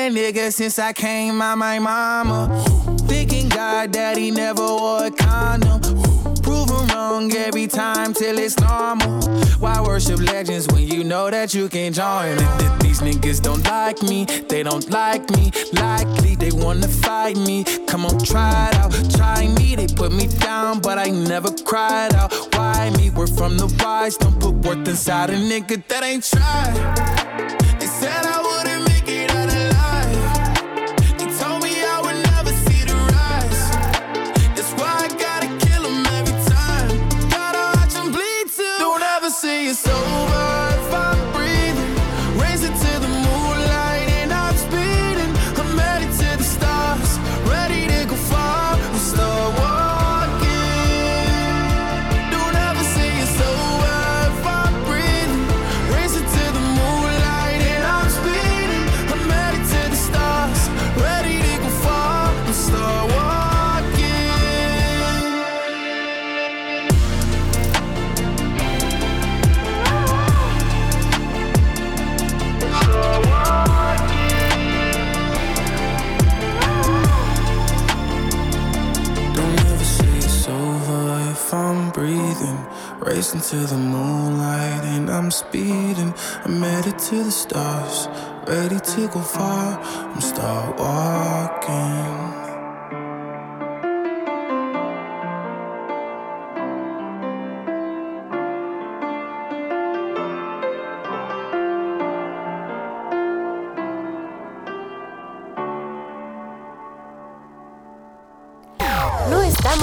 that 0.00 0.12
nigga 0.12 0.50
since 0.52 0.78
I 0.78 0.92
came 0.92 1.42
out 1.42 1.58
my 1.58 1.78
mama. 1.78 2.48
Thinking 3.06 3.48
God 3.48 3.94
he 4.16 4.30
never 4.30 4.62
wore 4.62 5.04
a 5.06 5.10
condom. 5.10 5.80
Proven 6.42 6.86
wrong 6.88 7.30
every 7.32 7.66
time 7.66 8.14
till 8.14 8.38
it's 8.38 8.58
normal. 8.58 9.20
Why 9.58 9.80
worship 9.80 10.20
legends 10.20 10.66
when 10.68 10.86
you 10.88 11.04
know 11.04 11.30
that 11.30 11.52
you 11.52 11.68
can 11.68 11.92
join? 11.92 12.36
These 12.80 13.00
niggas 13.00 13.42
don't 13.42 13.62
like 13.64 14.02
me, 14.02 14.24
they 14.24 14.62
don't 14.62 14.88
like 14.88 15.28
me. 15.30 15.52
Likely 15.74 16.34
they 16.34 16.52
wanna 16.52 16.88
fight 16.88 17.36
me. 17.36 17.64
Come 17.86 18.06
on, 18.06 18.18
try 18.20 18.68
it 18.68 18.76
out. 18.76 18.92
Try 19.16 19.48
me, 19.58 19.76
they 19.76 19.86
put 19.86 20.12
me 20.12 20.28
down, 20.28 20.80
but 20.80 20.98
I 20.98 21.10
never 21.10 21.50
cried 21.64 22.14
out. 22.14 22.32
Why 22.54 22.90
me? 22.96 23.10
We're 23.10 23.26
from 23.26 23.58
the 23.58 23.66
wise, 23.84 24.16
don't 24.16 24.38
put 24.40 24.54
worth 24.64 24.88
inside 24.88 25.28
a 25.30 25.36
nigga 25.36 25.86
that 25.88 26.02
ain't 26.02 26.24
tried. 26.24 26.74
They 27.78 27.86
said 27.86 28.24
I 28.24 28.39
Racing 83.20 83.42
to 83.42 83.66
the 83.66 83.76
moonlight 83.76 84.82
and 84.82 85.10
I'm 85.10 85.30
speeding. 85.30 86.14
I'm 86.46 86.62
headed 86.62 86.98
to 86.98 87.24
the 87.24 87.30
stars, 87.30 88.08
ready 88.48 88.80
to 88.80 89.08
go 89.08 89.20
far. 89.20 89.78
I'm 89.78 90.22
start 90.22 90.78
walking. 90.80 92.40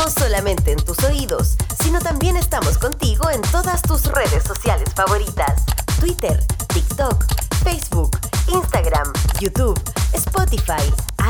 Solamente 0.08 0.72
en 0.72 0.80
tus 0.80 0.98
oídos, 1.04 1.58
sino 1.88 2.00
también 2.02 2.36
estamos 2.36 2.78
contigo 2.78 3.30
en 3.30 3.42
todas 3.44 3.82
tus 3.82 4.12
redes 4.12 4.44
sociales 4.44 4.94
favoritas. 4.94 5.64
Twitter, 6.02 6.46
TikTok, 6.74 7.24
Facebook, 7.64 8.12
Instagram, 8.50 9.14
YouTube, 9.40 9.80
Spotify, 10.12 10.84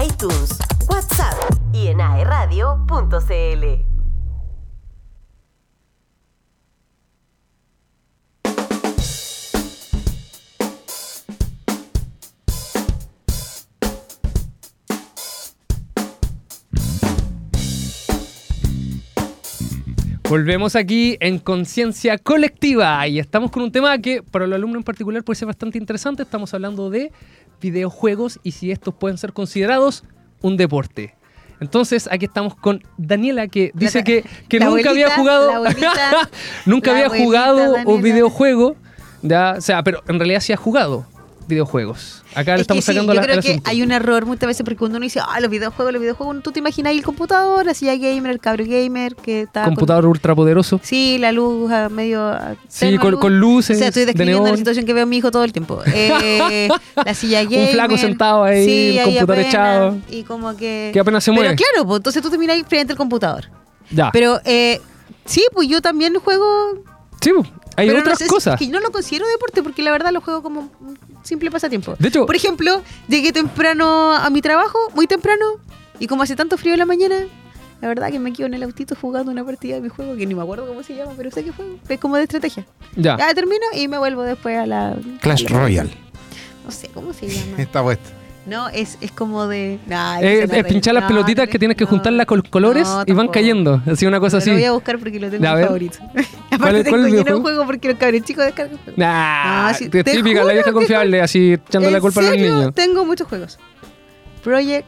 iTunes, 0.03 0.57
WhatsApp 0.89 1.35
y 1.73 1.89
en 1.89 2.01
aeradio.cl. 2.01 3.96
Volvemos 20.29 20.75
aquí 20.75 21.15
en 21.21 21.39
Conciencia 21.39 22.17
Colectiva 22.17 23.07
y 23.07 23.17
estamos 23.17 23.49
con 23.49 23.63
un 23.63 23.71
tema 23.71 23.97
que 23.99 24.21
para 24.21 24.43
el 24.43 24.51
alumno 24.51 24.77
en 24.77 24.83
particular 24.83 25.23
puede 25.23 25.39
ser 25.39 25.45
bastante 25.45 25.77
interesante. 25.77 26.23
Estamos 26.23 26.53
hablando 26.53 26.89
de 26.89 27.13
videojuegos 27.61 28.37
y 28.43 28.51
si 28.51 28.71
estos 28.71 28.93
pueden 28.93 29.17
ser 29.17 29.31
considerados 29.31 30.03
un 30.41 30.57
deporte. 30.57 31.15
Entonces 31.61 32.09
aquí 32.11 32.25
estamos 32.25 32.55
con 32.55 32.83
Daniela 32.97 33.47
que 33.47 33.71
dice 33.73 34.03
que, 34.03 34.25
nunca 34.59 34.89
había 34.89 35.11
jugado 35.11 35.49
abuelita, 35.49 36.29
nunca 36.65 36.91
había 36.91 37.05
abuelita 37.05 37.25
jugado 37.25 37.75
un 37.85 38.01
videojuego. 38.01 38.75
Ya, 39.21 39.55
o 39.57 39.61
sea, 39.61 39.81
pero 39.81 40.03
en 40.09 40.19
realidad 40.19 40.41
sí 40.41 40.51
ha 40.51 40.57
jugado 40.57 41.07
videojuegos. 41.47 42.23
Acá 42.35 42.51
le 42.55 42.55
Es 42.55 42.57
que 42.57 42.61
estamos 42.61 42.85
sí, 42.85 42.91
sacando 42.93 43.13
yo 43.13 43.19
la, 43.21 43.25
creo 43.25 43.41
que 43.41 43.49
asunto. 43.49 43.69
hay 43.69 43.81
un 43.81 43.91
error 43.91 44.25
muchas 44.25 44.47
veces 44.47 44.63
porque 44.63 44.77
cuando 44.77 44.97
uno 44.97 45.03
dice, 45.05 45.19
ah, 45.25 45.39
los 45.39 45.49
videojuegos, 45.49 45.91
los 45.93 46.01
videojuegos, 46.01 46.43
tú 46.43 46.51
te 46.51 46.59
imaginas 46.59 46.91
ahí 46.91 46.97
el 46.97 47.03
computador, 47.03 47.67
así 47.69 47.85
ya 47.85 47.95
gamer, 47.95 48.31
el 48.31 48.39
cabro 48.39 48.63
gamer, 48.67 49.15
que 49.15 49.41
está 49.43 49.63
con- 49.63 49.73
computador 49.75 50.05
ultrapoderoso. 50.05 50.79
Sí, 50.83 51.17
la 51.19 51.31
luz 51.31 51.71
ah, 51.71 51.89
medio... 51.89 52.31
Sí, 52.67 52.97
con- 52.97 53.11
luz. 53.11 53.19
con 53.21 53.39
luces 53.39 53.77
O 53.77 53.79
sea, 53.79 53.87
estoy 53.87 54.01
de 54.01 54.07
describiendo 54.07 54.43
neón. 54.43 54.51
la 54.51 54.57
situación 54.57 54.85
que 54.85 54.93
veo 54.93 55.03
a 55.03 55.05
mi 55.07 55.17
hijo 55.17 55.31
todo 55.31 55.43
el 55.43 55.51
tiempo. 55.53 55.81
Eh, 55.93 56.69
la 57.05 57.13
silla 57.13 57.43
gamer. 57.43 57.71
flaco 57.71 57.97
sentado 57.97 58.43
ahí, 58.43 58.65
sí, 58.65 58.97
el 58.97 59.03
computador 59.05 59.35
apenas, 59.35 59.47
echado. 59.53 59.97
Y 60.09 60.23
como 60.23 60.55
que... 60.57 60.91
Que 60.93 60.99
apenas 60.99 61.23
se 61.23 61.31
Pero 61.31 61.41
mueve. 61.41 61.55
claro, 61.55 61.87
pues 61.87 61.97
entonces 61.97 62.21
tú 62.21 62.29
te 62.29 62.37
miras 62.37 62.55
ahí 62.57 62.63
frente 62.63 62.93
al 62.93 62.97
computador. 62.97 63.45
Ya. 63.89 64.11
Pero 64.11 64.39
eh, 64.45 64.81
sí, 65.25 65.45
pues 65.53 65.67
yo 65.67 65.81
también 65.81 66.13
juego... 66.15 66.45
sí, 67.21 67.31
pues, 67.33 67.47
hay 67.77 67.87
pero 67.87 67.99
no 67.99 68.03
otras 68.03 68.17
sé 68.17 68.25
si- 68.25 68.29
cosas. 68.29 68.57
que 68.59 68.65
yo 68.67 68.73
no 68.73 68.79
lo 68.79 68.91
considero 68.91 69.25
deporte 69.27 69.61
porque 69.63 69.81
la 69.83 69.91
verdad 69.91 70.11
lo 70.11 70.19
juego 70.21 70.41
como 70.43 70.69
un 70.81 70.97
simple 71.27 71.51
pasatiempo. 71.51 71.95
De 71.99 72.07
hecho- 72.07 72.25
por 72.25 72.35
ejemplo, 72.35 72.81
llegué 73.07 73.31
temprano 73.31 74.13
a 74.13 74.29
mi 74.29 74.41
trabajo, 74.41 74.79
muy 74.95 75.05
temprano, 75.07 75.45
y 75.99 76.07
como 76.07 76.23
hace 76.23 76.35
tanto 76.35 76.57
frío 76.57 76.73
en 76.73 76.79
la 76.79 76.85
mañana, 76.85 77.15
La 77.79 77.87
verdad 77.89 78.09
que 78.09 78.17
me 78.17 78.33
quedo 78.33 78.47
en 78.47 78.55
el 78.55 78.63
autito 78.63 78.95
jugando 78.99 79.31
una 79.31 79.45
partida 79.45 79.75
de 79.75 79.81
mi 79.81 79.89
juego 79.89 80.15
que 80.17 80.25
ni 80.25 80.33
me 80.33 80.41
acuerdo 80.41 80.65
cómo 80.65 80.81
se 80.81 80.95
llama, 80.95 81.11
pero 81.15 81.29
sé 81.29 81.43
que 81.43 81.51
juego. 81.51 81.75
Es 81.87 81.99
como 81.99 82.15
de 82.17 82.23
estrategia. 82.23 82.65
Ya. 82.95 83.15
Ya 83.19 83.31
termino 83.35 83.61
y 83.71 83.87
me 83.87 83.99
vuelvo 83.99 84.23
después 84.23 84.57
a 84.57 84.65
la. 84.65 84.97
Clash 85.21 85.45
a 85.45 85.49
la- 85.53 85.59
Royale. 85.59 85.91
No 86.65 86.71
sé 86.71 86.87
cómo 86.91 87.13
se 87.13 87.27
llama. 87.27 87.57
Está 87.61 87.83
puesto. 87.83 88.09
No, 88.47 88.69
es, 88.69 88.97
es 89.01 89.11
como 89.11 89.45
de. 89.47 89.77
Nah, 89.87 90.21
no 90.21 90.25
es 90.25 90.63
pinchar 90.65 90.93
las 90.93 91.03
no, 91.03 91.09
pelotitas 91.09 91.47
no, 91.47 91.51
que 91.51 91.59
tienes 91.59 91.75
que 91.75 91.83
no, 91.83 91.89
juntarlas 91.89 92.25
con 92.25 92.41
colores 92.43 92.87
no, 92.87 93.03
y 93.05 93.11
van 93.11 93.27
cayendo. 93.27 93.81
Así 93.85 94.05
una 94.05 94.21
cosa 94.21 94.37
Lo 94.37 94.41
así. 94.41 94.51
voy 94.51 94.63
a 94.63 94.71
buscar 94.71 94.97
porque 94.99 95.19
lo 95.19 95.29
tengo 95.29 95.43
favorito. 95.45 95.97
¿Cuál 96.13 96.25
Aparte 96.51 96.83
tengo 96.85 96.97
de 96.99 97.11
videojuego? 97.11 97.41
juego 97.41 97.65
porque 97.65 97.89
los 97.89 97.97
cabros 97.97 98.21
chicos 98.23 98.45
descargan 98.45 98.77
el 98.77 98.83
juego. 98.83 98.97
Nah, 98.97 99.67
No, 99.71 99.77
sí, 99.77 99.89
te- 99.89 100.03
típica, 100.03 100.43
la 100.45 100.53
vieja 100.53 100.69
que- 100.69 100.73
confiable, 100.73 101.21
así 101.21 101.53
echando 101.53 101.89
la 101.91 101.97
¿En 101.97 102.01
culpa 102.01 102.21
a 102.21 102.23
los 102.23 102.31
serio? 102.31 102.55
niños. 102.55 102.73
Tengo 102.73 103.03
muchos 103.05 103.27
juegos. 103.27 103.59
Project 104.43 104.87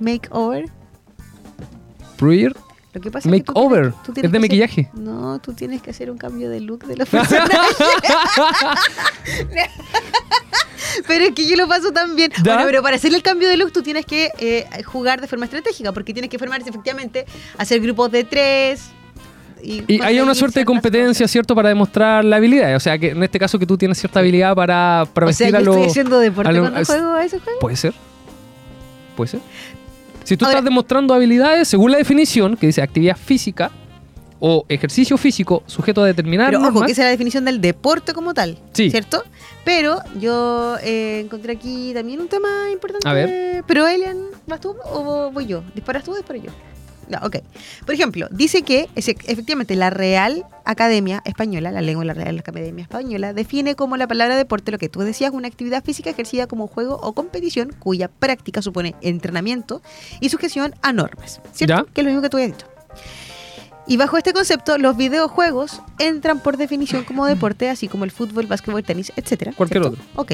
Makeover. 0.00 0.64
Pruir. 2.16 2.56
Lo 2.92 3.00
que 3.00 3.08
pasa 3.12 3.28
es 3.28 3.34
que 3.36 3.42
tú 3.44 3.52
Makeover. 3.52 3.82
tienes- 3.92 4.02
tú 4.02 4.12
tienes 4.12 4.28
Es 4.28 4.32
de 4.32 4.38
que 4.48 4.54
hacer- 4.56 4.66
maquillaje. 4.66 4.90
no, 4.94 5.38
tú 5.38 5.52
tienes 5.52 5.80
que 5.80 5.90
hacer 5.90 6.10
un 6.10 6.18
cambio 6.18 6.50
de 6.50 6.58
look 6.60 6.84
de 6.86 6.96
los 6.96 7.08
personajes. 7.08 7.76
pero 11.06 11.24
es 11.24 11.32
que 11.34 11.46
yo 11.46 11.56
lo 11.56 11.66
paso 11.68 11.90
tan 11.92 12.16
bien. 12.16 12.30
¿Ya? 12.36 12.54
Bueno, 12.54 12.62
pero 12.66 12.82
para 12.82 12.96
hacer 12.96 13.14
el 13.14 13.22
cambio 13.22 13.48
de 13.48 13.56
look 13.56 13.72
tú 13.72 13.82
tienes 13.82 14.06
que 14.06 14.30
eh, 14.38 14.66
jugar 14.84 15.20
de 15.20 15.26
forma 15.26 15.44
estratégica 15.44 15.92
porque 15.92 16.12
tienes 16.12 16.30
que 16.30 16.38
formarse 16.38 16.68
efectivamente, 16.70 17.26
hacer 17.58 17.80
grupos 17.80 18.10
de 18.10 18.24
tres. 18.24 18.90
Y 19.62 19.80
hay 19.80 19.86
conseguir 19.86 20.22
una 20.22 20.34
suerte 20.34 20.60
de 20.60 20.64
competencia, 20.64 21.28
¿cierto? 21.28 21.54
Para 21.54 21.68
demostrar 21.68 22.24
la 22.24 22.36
habilidad. 22.36 22.74
O 22.76 22.80
sea, 22.80 22.98
que 22.98 23.10
en 23.10 23.22
este 23.22 23.38
caso 23.38 23.58
que 23.58 23.66
tú 23.66 23.76
tienes 23.76 23.98
cierta 23.98 24.20
habilidad 24.20 24.54
para, 24.54 25.06
para. 25.12 25.26
O 25.26 25.32
sea, 25.32 25.48
vestir 25.48 25.52
yo 25.52 25.56
a 25.58 25.60
los... 25.60 25.76
estoy 25.76 25.90
haciendo 25.90 26.18
deporte 26.18 26.48
a 26.48 26.52
lo- 26.52 26.60
cuando 26.62 26.84
juego 26.84 27.12
a 27.14 27.24
ese 27.24 27.38
juego. 27.40 27.58
Puede 27.60 27.76
ser. 27.76 27.92
Puede 29.16 29.30
ser. 29.32 29.40
Si 30.24 30.36
tú 30.36 30.44
Ahora- 30.46 30.58
estás 30.58 30.64
demostrando 30.64 31.12
habilidades, 31.12 31.68
según 31.68 31.90
la 31.92 31.98
definición, 31.98 32.56
que 32.56 32.68
dice 32.68 32.80
actividad 32.80 33.16
física 33.16 33.70
o 34.40 34.64
ejercicio 34.68 35.16
físico 35.16 35.62
sujeto 35.66 36.02
a 36.02 36.06
determinadas 36.06 36.50
Pero 36.50 36.60
ojo, 36.60 36.70
normas, 36.70 36.86
que 36.86 36.92
esa 36.92 37.02
es 37.02 37.06
la 37.06 37.10
definición 37.10 37.44
del 37.44 37.60
deporte 37.60 38.12
como 38.14 38.34
tal, 38.34 38.58
Sí. 38.72 38.90
¿cierto? 38.90 39.22
Pero 39.64 40.00
yo 40.18 40.76
eh, 40.82 41.20
encontré 41.20 41.52
aquí 41.52 41.92
también 41.94 42.20
un 42.20 42.28
tema 42.28 42.48
importante. 42.72 43.08
A 43.08 43.12
ver. 43.12 43.62
Pero 43.66 43.86
Elian, 43.86 44.16
¿vas 44.46 44.60
tú 44.60 44.74
o 44.84 45.30
voy 45.30 45.46
yo? 45.46 45.62
¿Disparas 45.74 46.02
tú 46.04 46.12
o 46.12 46.16
disparo 46.16 46.40
yo? 46.40 46.50
No, 47.10 47.18
ok. 47.26 47.38
Por 47.84 47.94
ejemplo, 47.94 48.28
dice 48.30 48.62
que 48.62 48.88
efectivamente 48.94 49.74
la 49.74 49.90
Real 49.90 50.46
Academia 50.64 51.20
Española, 51.24 51.72
la 51.72 51.80
lengua 51.82 52.02
de 52.02 52.06
la 52.06 52.14
Real 52.14 52.38
Academia 52.38 52.82
Española, 52.84 53.32
define 53.34 53.74
como 53.74 53.96
la 53.96 54.06
palabra 54.06 54.36
deporte 54.36 54.70
lo 54.70 54.78
que 54.78 54.88
tú 54.88 55.00
decías, 55.00 55.32
una 55.32 55.48
actividad 55.48 55.82
física 55.82 56.08
ejercida 56.10 56.46
como 56.46 56.68
juego 56.68 57.00
o 57.02 57.12
competición 57.12 57.74
cuya 57.80 58.06
práctica 58.06 58.62
supone 58.62 58.94
entrenamiento 59.00 59.82
y 60.20 60.28
sujeción 60.28 60.76
a 60.82 60.92
normas, 60.92 61.40
¿cierto? 61.52 61.84
Ya. 61.84 61.92
Que 61.92 62.00
es 62.02 62.04
lo 62.04 62.10
mismo 62.10 62.22
que 62.22 62.28
tú 62.30 62.36
habías 62.36 62.52
dicho. 62.56 62.66
Y 63.90 63.96
bajo 63.96 64.16
este 64.16 64.32
concepto, 64.32 64.78
los 64.78 64.96
videojuegos 64.96 65.82
entran 65.98 66.38
por 66.38 66.56
definición 66.56 67.02
como 67.02 67.26
deporte, 67.26 67.68
así 67.68 67.88
como 67.88 68.04
el 68.04 68.12
fútbol, 68.12 68.46
básquetbol, 68.46 68.84
tenis, 68.84 69.12
etcétera. 69.16 69.52
Cualquier 69.56 69.82
¿cierto? 69.82 69.98
Ok. 70.14 70.32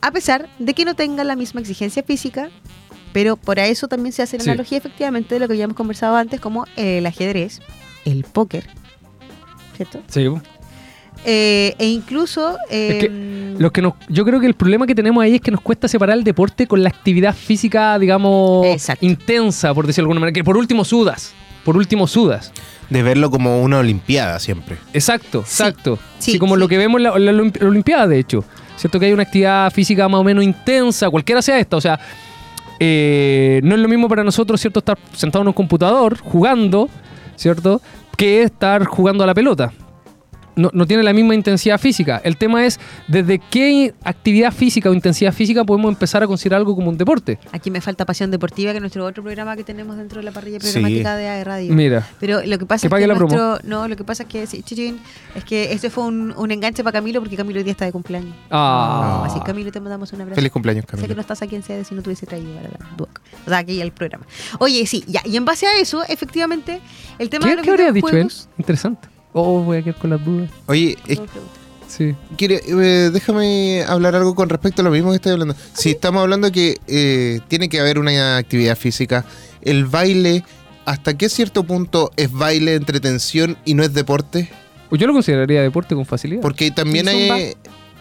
A 0.00 0.10
pesar 0.10 0.48
de 0.58 0.72
que 0.72 0.86
no 0.86 0.94
tengan 0.94 1.26
la 1.26 1.36
misma 1.36 1.60
exigencia 1.60 2.02
física, 2.02 2.48
pero 3.12 3.36
por 3.36 3.58
eso 3.58 3.88
también 3.88 4.14
se 4.14 4.22
hace 4.22 4.38
la 4.38 4.44
Sí. 4.44 4.48
analogía 4.48 4.78
efectivamente 4.78 5.34
de 5.34 5.40
lo 5.40 5.48
que 5.48 5.58
ya 5.58 5.64
hemos 5.64 5.76
conversado 5.76 6.16
antes, 6.16 6.40
como 6.40 6.64
el 6.76 7.04
ajedrez, 7.04 7.60
el 8.06 8.24
póker, 8.24 8.66
¿cierto? 9.76 10.00
Sí. 10.08 10.26
Eh, 11.26 11.74
e 11.78 11.86
incluso... 11.88 12.56
Es 12.70 13.00
que 13.04 13.10
eh, 13.12 13.54
Lo 13.58 13.70
que 13.70 13.82
nos, 13.82 13.92
yo 14.08 14.24
creo 14.24 14.40
que 14.40 14.46
el 14.46 14.54
problema 14.54 14.86
que 14.86 14.94
tenemos 14.94 15.22
ahí 15.22 15.34
es 15.34 15.40
que 15.42 15.50
nos 15.50 15.60
cuesta 15.60 15.88
separar 15.88 16.16
el 16.16 16.24
deporte 16.24 16.66
con 16.66 16.82
la 16.82 16.88
actividad 16.88 17.34
física, 17.34 17.98
digamos, 17.98 18.64
Exacto. 18.64 19.04
intensa, 19.04 19.74
por 19.74 19.86
decirlo 19.86 20.06
de 20.06 20.12
alguna 20.12 20.20
manera. 20.20 20.32
Que 20.34 20.42
por 20.42 20.56
último 20.56 20.82
sudas. 20.82 21.34
Por 21.66 21.76
último 21.76 22.06
sudas. 22.06 22.52
De 22.90 23.02
verlo 23.02 23.28
como 23.30 23.60
una 23.60 23.78
olimpiada 23.78 24.38
siempre. 24.38 24.76
Exacto, 24.94 25.42
Sí, 25.44 25.62
exacto. 25.64 25.98
sí, 26.20 26.32
Sí, 26.32 26.38
como 26.38 26.54
sí. 26.54 26.60
lo 26.60 26.68
que 26.68 26.78
vemos 26.78 27.00
en 27.00 27.02
la, 27.02 27.12
Olimpiada, 27.66 28.06
de 28.06 28.20
hecho. 28.20 28.44
Cierto 28.76 29.00
que 29.00 29.06
hay 29.06 29.12
una 29.12 29.24
actividad 29.24 29.72
física 29.72 30.08
más 30.08 30.20
o 30.20 30.24
menos 30.24 30.44
intensa, 30.44 31.10
cualquiera 31.10 31.42
sea 31.42 31.58
esta. 31.58 31.76
O 31.76 31.80
sea, 31.80 31.98
eh, 32.78 33.60
no 33.64 33.74
es 33.74 33.80
lo 33.80 33.88
mismo 33.88 34.08
para 34.08 34.22
nosotros, 34.22 34.60
¿cierto? 34.60 34.78
Estar 34.78 34.96
sentado 35.12 35.42
en 35.42 35.48
un 35.48 35.54
computador 35.54 36.18
jugando, 36.20 36.88
¿cierto? 37.34 37.82
Que 38.16 38.42
estar 38.42 38.84
jugando 38.84 39.24
a 39.24 39.26
la 39.26 39.34
pelota. 39.34 39.72
No, 40.56 40.70
no 40.72 40.86
tiene 40.86 41.02
la 41.02 41.12
misma 41.12 41.34
intensidad 41.34 41.78
física. 41.78 42.20
El 42.24 42.36
tema 42.38 42.64
es 42.66 42.80
desde 43.08 43.38
qué 43.38 43.94
actividad 44.02 44.52
física 44.52 44.88
o 44.90 44.94
intensidad 44.94 45.32
física 45.32 45.64
podemos 45.64 45.90
empezar 45.92 46.22
a 46.22 46.26
considerar 46.26 46.58
algo 46.60 46.74
como 46.74 46.88
un 46.88 46.96
deporte. 46.96 47.38
Aquí 47.52 47.70
me 47.70 47.80
falta 47.80 48.04
Pasión 48.06 48.30
Deportiva, 48.30 48.72
que 48.72 48.78
es 48.78 48.80
nuestro 48.82 49.04
otro 49.04 49.22
programa 49.22 49.54
que 49.54 49.64
tenemos 49.64 49.96
dentro 49.96 50.18
de 50.20 50.24
la 50.24 50.32
parrilla 50.32 50.58
Sí. 50.60 50.72
programática 50.72 51.16
de 51.16 51.28
AE 51.28 51.44
Radio. 51.44 51.74
Mira, 51.74 52.08
Pero 52.18 52.40
lo 52.44 52.58
que 52.58 52.64
pasa 52.66 52.88
Que 52.88 52.94
es 52.94 53.00
que 53.00 53.06
nuestro, 53.06 53.58
no, 53.64 53.86
lo 53.86 53.96
que 53.96 54.04
pasa 54.04 54.22
es 54.22 54.28
que 54.30 54.46
sí, 54.46 54.62
chichín, 54.62 54.98
es 55.34 55.44
que 55.44 55.72
este 55.72 55.90
fue 55.90 56.04
un, 56.04 56.32
un 56.36 56.50
enganche 56.50 56.82
para 56.82 56.94
Camilo 57.00 57.20
porque 57.20 57.36
Camilo 57.36 57.58
hoy 57.58 57.64
día 57.64 57.72
está 57.72 57.84
de 57.84 57.92
cumpleaños. 57.92 58.34
Ah. 58.50 59.24
Así 59.26 59.38
Camilo 59.40 59.70
te 59.70 59.80
mandamos 59.80 60.12
un 60.14 60.22
abrazo. 60.22 60.36
Feliz 60.36 60.52
cumpleaños, 60.52 60.84
Sé 60.84 60.90
que 60.92 60.96
Camilo. 60.96 61.14
no 61.16 61.20
estás 61.20 61.42
aquí 61.42 61.54
en 61.56 61.62
sede 61.62 61.84
si 61.84 61.94
no 61.94 62.00
te 62.02 62.08
hubiese 62.08 62.24
traído 62.24 62.54
para 62.54 62.68
la 62.70 62.78
Duoc. 62.96 63.20
O 63.46 63.48
sea, 63.50 63.58
aquí 63.58 63.80
al 63.82 63.92
programa. 63.92 64.24
Oye, 64.58 64.86
sí, 64.86 65.04
ya. 65.06 65.20
Y 65.26 65.36
en 65.36 65.44
base 65.44 65.66
a 65.66 65.78
eso, 65.78 66.02
efectivamente, 66.08 66.80
el 67.18 67.28
tema 67.28 67.44
de 67.44 67.50
¿qué, 67.50 67.56
los 67.56 67.64
qué 67.64 67.70
habría 67.72 67.92
dicho 67.92 68.08
él? 68.08 68.32
Interesante. 68.56 69.08
Oh, 69.38 69.60
voy 69.62 69.76
a 69.76 69.82
quedar 69.82 69.96
con 69.98 70.08
las 70.10 70.24
dudas. 70.24 70.48
Oye, 70.66 70.96
es-. 71.06 71.20
Sí. 71.88 72.14
quiere- 72.38 72.62
eh, 72.66 73.10
déjame 73.12 73.84
hablar 73.86 74.14
algo 74.16 74.34
con 74.34 74.48
respecto 74.48 74.80
a 74.80 74.84
lo 74.84 74.90
mismo 74.90 75.10
que 75.10 75.16
estoy 75.16 75.32
hablando. 75.32 75.54
Si 75.74 75.90
estamos 75.90 76.22
hablando 76.22 76.50
que 76.50 76.78
eh, 76.88 77.40
tiene 77.48 77.68
que 77.68 77.78
haber 77.78 77.98
una 77.98 78.38
actividad 78.38 78.76
física, 78.76 79.24
el 79.62 79.84
baile, 79.84 80.42
¿hasta 80.86 81.16
qué 81.18 81.28
cierto 81.28 81.64
punto 81.64 82.10
es 82.16 82.32
baile, 82.32 82.74
entretención 82.74 83.56
y 83.66 83.74
no 83.74 83.82
es 83.82 83.92
deporte? 83.92 84.48
Pues 84.88 85.00
Yo 85.00 85.06
lo 85.06 85.12
consideraría 85.12 85.60
deporte 85.62 85.94
con 85.94 86.06
facilidad. 86.06 86.40
Porque 86.40 86.70
también 86.70 87.06
¿Y 87.06 87.10
hay... 87.10 87.54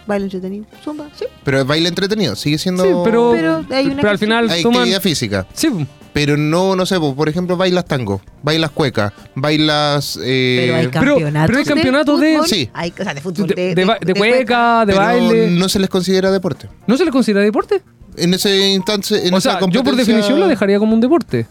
Baile 0.08 0.26
entretenido. 0.26 0.66
Zumba, 0.84 1.10
sí. 1.18 1.26
Pero 1.44 1.60
es 1.60 1.66
baile 1.68 1.90
entretenido, 1.90 2.36
sigue 2.36 2.58
siendo... 2.58 2.84
Sí, 2.84 2.90
pero, 3.04 3.32
Pero 3.36 3.66
hay 3.72 3.88
una 3.88 3.96
pero 3.98 4.10
al 4.10 4.18
final 4.20 4.48
toman... 4.62 4.80
actividad 4.82 5.02
física. 5.02 5.48
Sí, 5.54 5.68
Pero 6.16 6.38
no, 6.38 6.78
no 6.78 6.86
sé, 6.86 6.98
po, 6.98 7.14
por 7.14 7.28
ejemplo, 7.28 7.58
bailas 7.58 7.84
tango, 7.84 8.22
bailas 8.42 8.72
cueca, 8.72 9.12
bailas... 9.36 10.18
eh, 10.24 10.62
Pero 10.62 10.76
hay 10.78 10.88
pero- 10.88 10.92
campeonatos. 11.14 11.48
pero 11.48 11.60
hay 11.60 11.66
campeonatos 11.66 12.20
de- 12.22 12.34
fútbol. 12.36 12.48
Sí. 12.48 12.70
Hay, 12.74 12.94
o 12.98 13.04
sea, 13.04 13.14
de 13.14 13.20
fútbol. 13.22 13.48
de, 13.48 13.76
de 13.76 13.98
de 14.00 14.14
cueca, 14.14 14.86
de 14.86 14.94
pero 14.94 15.06
baile. 15.06 15.52
no 15.52 15.68
se 15.68 15.78
les 15.78 15.90
considera 15.90 16.32
deporte. 16.32 16.70
¿No 16.88 16.96
se 16.96 17.04
le 17.04 17.12
considera 17.12 17.42
deporte? 17.42 17.82
En 18.16 18.34
ese 18.34 18.70
instante, 18.70 19.28
en 19.28 19.34
o 19.34 19.38
esa 19.40 19.60
sea, 19.60 19.70
yo 19.70 19.84
por 19.84 19.98
definición 19.98 20.40
lo 20.40 20.48
dejaría 20.48 20.80
como 20.80 20.94
un 20.94 21.02
deporte. 21.02 21.48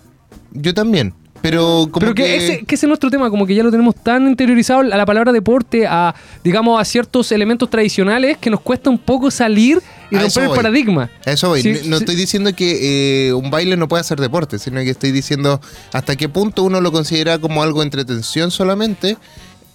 Yo 0.53 0.73
también, 0.73 1.13
pero 1.45 1.89
como 1.91 2.01
Pero 2.01 2.15
que, 2.15 2.23
que... 2.23 2.37
ese, 2.37 2.65
que 2.65 2.75
ese 2.75 2.87
es 2.87 2.89
nuestro 2.89 3.11
tema, 3.11 3.29
como 3.29 3.45
que 3.45 3.55
ya 3.55 3.63
lo 3.63 3.71
tenemos 3.71 3.95
tan 3.97 4.27
interiorizado 4.27 4.81
a 4.81 4.85
la 4.85 5.05
palabra 5.05 5.31
deporte, 5.31 5.87
a, 5.87 6.15
digamos, 6.43 6.81
a 6.81 6.87
ciertos 6.87 7.31
elementos 7.33 7.69
tradicionales 7.69 8.39
que 8.39 8.49
nos 8.49 8.63
cuesta 8.63 8.89
un 8.89 8.97
poco 8.97 9.31
salir 9.31 9.83
y 10.11 10.17
A 10.17 10.23
romper 10.23 10.45
el 10.45 10.51
paradigma. 10.53 11.11
A 11.27 11.33
eso 11.33 11.51
voy. 11.51 11.61
Sí, 11.61 11.73
no 11.73 11.91
no 11.91 11.97
sí. 11.99 12.05
estoy 12.05 12.17
diciendo 12.17 12.55
que 12.57 13.27
eh, 13.29 13.35
un 13.35 13.51
baile 13.51 13.77
no 13.77 13.89
pueda 13.89 14.03
ser 14.03 14.21
deporte, 14.21 14.59
sino 14.59 14.81
que 14.81 14.89
estoy 14.89 15.13
diciendo 15.13 15.61
hasta 15.93 16.17
qué 16.17 16.31
punto 16.31 16.63
uno 16.63 16.81
lo 16.81 16.93
considera 16.93 17.39
como 17.39 17.63
algo 17.63 17.83
entretención 17.83 18.51
solamente 18.51 19.19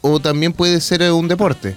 o 0.02 0.20
también 0.20 0.54
puede 0.54 0.82
ser 0.82 1.04
un 1.12 1.28
deporte. 1.28 1.76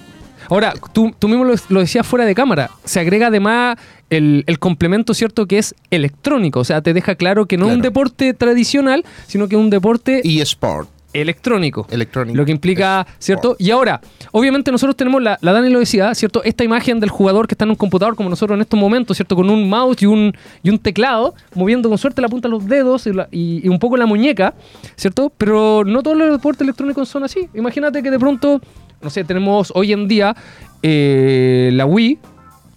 Ahora, 0.49 0.73
tú, 0.93 1.13
tú 1.17 1.27
mismo 1.27 1.43
lo, 1.43 1.53
lo 1.69 1.79
decías 1.79 2.05
fuera 2.05 2.25
de 2.25 2.35
cámara, 2.35 2.69
se 2.83 2.99
agrega 2.99 3.27
además 3.27 3.77
el, 4.09 4.43
el 4.47 4.59
complemento, 4.59 5.13
¿cierto?, 5.13 5.45
que 5.47 5.57
es 5.57 5.75
electrónico. 5.89 6.59
O 6.59 6.63
sea, 6.63 6.81
te 6.81 6.93
deja 6.93 7.15
claro 7.15 7.45
que 7.45 7.57
no 7.57 7.67
es 7.69 7.75
un 7.75 7.81
deporte 7.81 8.33
tradicional, 8.33 9.03
sino 9.27 9.47
que 9.47 9.55
es 9.55 9.61
un 9.61 9.69
deporte 9.69 10.21
Y 10.23 10.41
sport, 10.41 10.89
electrónico. 11.13 11.87
electrónico. 11.91 12.35
Lo 12.37 12.45
que 12.45 12.51
implica, 12.51 13.05
¿cierto? 13.19 13.55
Y 13.59 13.71
ahora, 13.71 14.01
obviamente 14.31 14.71
nosotros 14.71 14.95
tenemos, 14.95 15.21
la, 15.21 15.37
la 15.41 15.51
Dani 15.53 15.69
lo 15.69 15.79
decía, 15.79 16.13
¿cierto? 16.15 16.43
Esta 16.43 16.63
imagen 16.63 16.99
del 16.99 17.09
jugador 17.09 17.47
que 17.47 17.53
está 17.53 17.65
en 17.65 17.69
un 17.71 17.75
computador 17.75 18.15
como 18.15 18.29
nosotros 18.29 18.55
en 18.57 18.61
estos 18.61 18.79
momentos, 18.79 19.17
¿cierto? 19.17 19.35
Con 19.35 19.49
un 19.49 19.69
mouse 19.69 20.01
y 20.01 20.05
un, 20.07 20.33
y 20.63 20.69
un 20.69 20.79
teclado, 20.79 21.33
moviendo 21.55 21.89
con 21.89 21.97
suerte 21.97 22.21
la 22.21 22.29
punta 22.29 22.47
de 22.47 22.51
los 22.51 22.67
dedos 22.67 23.07
y, 23.07 23.13
la- 23.13 23.27
y- 23.31 23.61
y 23.65 23.69
un 23.69 23.79
poco 23.79 23.97
la 23.97 24.05
muñeca, 24.05 24.53
¿cierto? 24.95 25.31
Pero 25.37 25.83
no 25.85 26.01
todos 26.03 26.17
los 26.17 26.31
deportes 26.31 26.61
electrónicos 26.61 27.07
son 27.09 27.23
así. 27.23 27.47
Imagínate 27.53 28.01
que 28.03 28.09
de 28.11 28.19
pronto, 28.19 28.59
no 29.03 29.09
sé, 29.09 29.23
tenemos 29.23 29.71
hoy 29.75 29.91
en 29.93 30.07
día 30.07 30.35
eh, 30.81 31.69
la 31.73 31.85
Wii, 31.85 32.19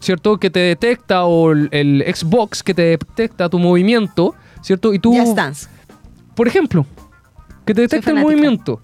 ¿cierto? 0.01 0.39
Que 0.39 0.51
te 0.51 0.61
detecta, 0.61 1.25
o 1.25 1.53
el, 1.53 1.69
el 1.73 2.05
Xbox 2.15 2.63
que 2.63 2.75
te 2.75 2.83
detecta 2.83 3.49
tu 3.49 3.59
movimiento, 3.59 4.35
¿cierto? 4.63 4.93
Y 4.93 4.99
tú, 4.99 5.17
Just 5.17 5.37
Dance. 5.37 5.69
por 6.35 6.49
ejemplo, 6.49 6.87
que 7.65 7.75
te 7.75 7.83
detecta 7.83 8.11
el 8.11 8.17
movimiento, 8.19 8.81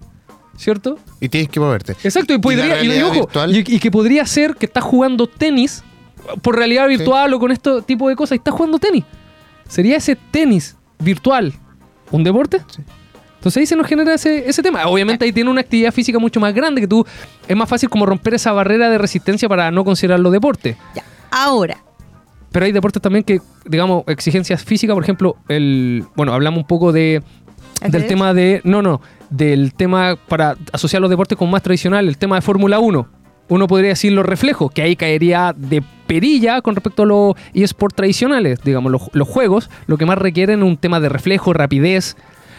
¿cierto? 0.57 0.97
Y 1.19 1.29
tienes 1.29 1.49
que 1.49 1.59
moverte. 1.59 1.93
Exacto, 2.03 2.33
y, 2.33 2.37
podría, 2.39 2.83
y, 2.83 3.01
ojo, 3.03 3.29
y- 3.47 3.75
y 3.75 3.79
que 3.79 3.91
podría 3.91 4.25
ser 4.25 4.55
que 4.55 4.65
estás 4.65 4.83
jugando 4.83 5.27
tenis 5.27 5.83
por 6.41 6.55
realidad 6.55 6.87
virtual 6.87 7.33
o 7.33 7.39
con 7.39 7.51
este 7.51 7.81
tipo 7.83 8.07
de 8.09 8.15
cosas 8.15 8.33
y 8.33 8.39
estás 8.39 8.53
jugando 8.53 8.79
tenis. 8.79 9.03
¿Sería 9.67 9.97
ese 9.97 10.15
tenis 10.15 10.75
virtual 10.99 11.53
un 12.11 12.23
deporte? 12.23 12.61
Entonces 13.43 13.59
ahí 13.59 13.65
se 13.65 13.75
nos 13.75 13.85
genera 13.87 14.13
ese, 14.13 14.47
ese 14.47 14.63
tema. 14.63 14.87
Obviamente 14.87 15.25
ahí 15.25 15.33
tiene 15.33 15.49
una 15.49 15.59
actividad 15.59 15.91
física 15.91 16.17
mucho 16.17 16.39
más 16.39 16.53
grande 16.53 16.79
que 16.79 16.87
tú 16.87 17.05
es 17.45 17.57
más 17.57 17.67
fácil 17.67 17.89
como 17.89 18.05
romper 18.05 18.35
esa 18.35 18.53
barrera 18.53 18.89
de 18.89 18.97
resistencia 18.97 19.49
para 19.49 19.69
no 19.69 19.83
considerarlo 19.83 20.31
deporte. 20.31 20.77
Ya. 20.95 21.03
Ahora, 21.29 21.83
Pero 22.53 22.65
hay 22.65 22.71
deportes 22.71 23.01
también 23.01 23.25
que, 23.25 23.41
digamos, 23.65 24.05
exigencias 24.07 24.63
físicas, 24.63 24.93
por 24.93 25.03
ejemplo, 25.03 25.35
el 25.49 26.05
bueno, 26.15 26.33
hablamos 26.33 26.59
un 26.59 26.67
poco 26.67 26.93
de 26.93 27.21
del 27.85 28.07
tema 28.07 28.33
de. 28.33 28.61
No, 28.63 28.81
no. 28.81 29.01
Del 29.29 29.73
tema 29.73 30.15
para 30.29 30.55
asociar 30.71 31.01
los 31.01 31.09
deportes 31.09 31.37
con 31.37 31.51
más 31.51 31.63
tradicional, 31.63 32.07
el 32.07 32.17
tema 32.17 32.35
de 32.35 32.41
Fórmula 32.41 32.79
1. 32.79 33.09
Uno 33.49 33.67
podría 33.67 33.89
decir 33.89 34.13
los 34.13 34.25
reflejos, 34.25 34.71
que 34.71 34.83
ahí 34.83 34.95
caería 34.95 35.53
de 35.53 35.83
perilla 36.07 36.61
con 36.61 36.75
respecto 36.75 37.03
a 37.03 37.05
los 37.05 37.35
eSports 37.53 37.97
tradicionales. 37.97 38.61
Digamos, 38.63 38.89
los, 38.89 39.01
los 39.11 39.27
juegos, 39.27 39.69
lo 39.85 39.97
que 39.97 40.05
más 40.05 40.17
requieren 40.17 40.59
es 40.59 40.65
un 40.65 40.77
tema 40.77 41.01
de 41.01 41.09
reflejo, 41.09 41.51
rapidez. 41.51 42.15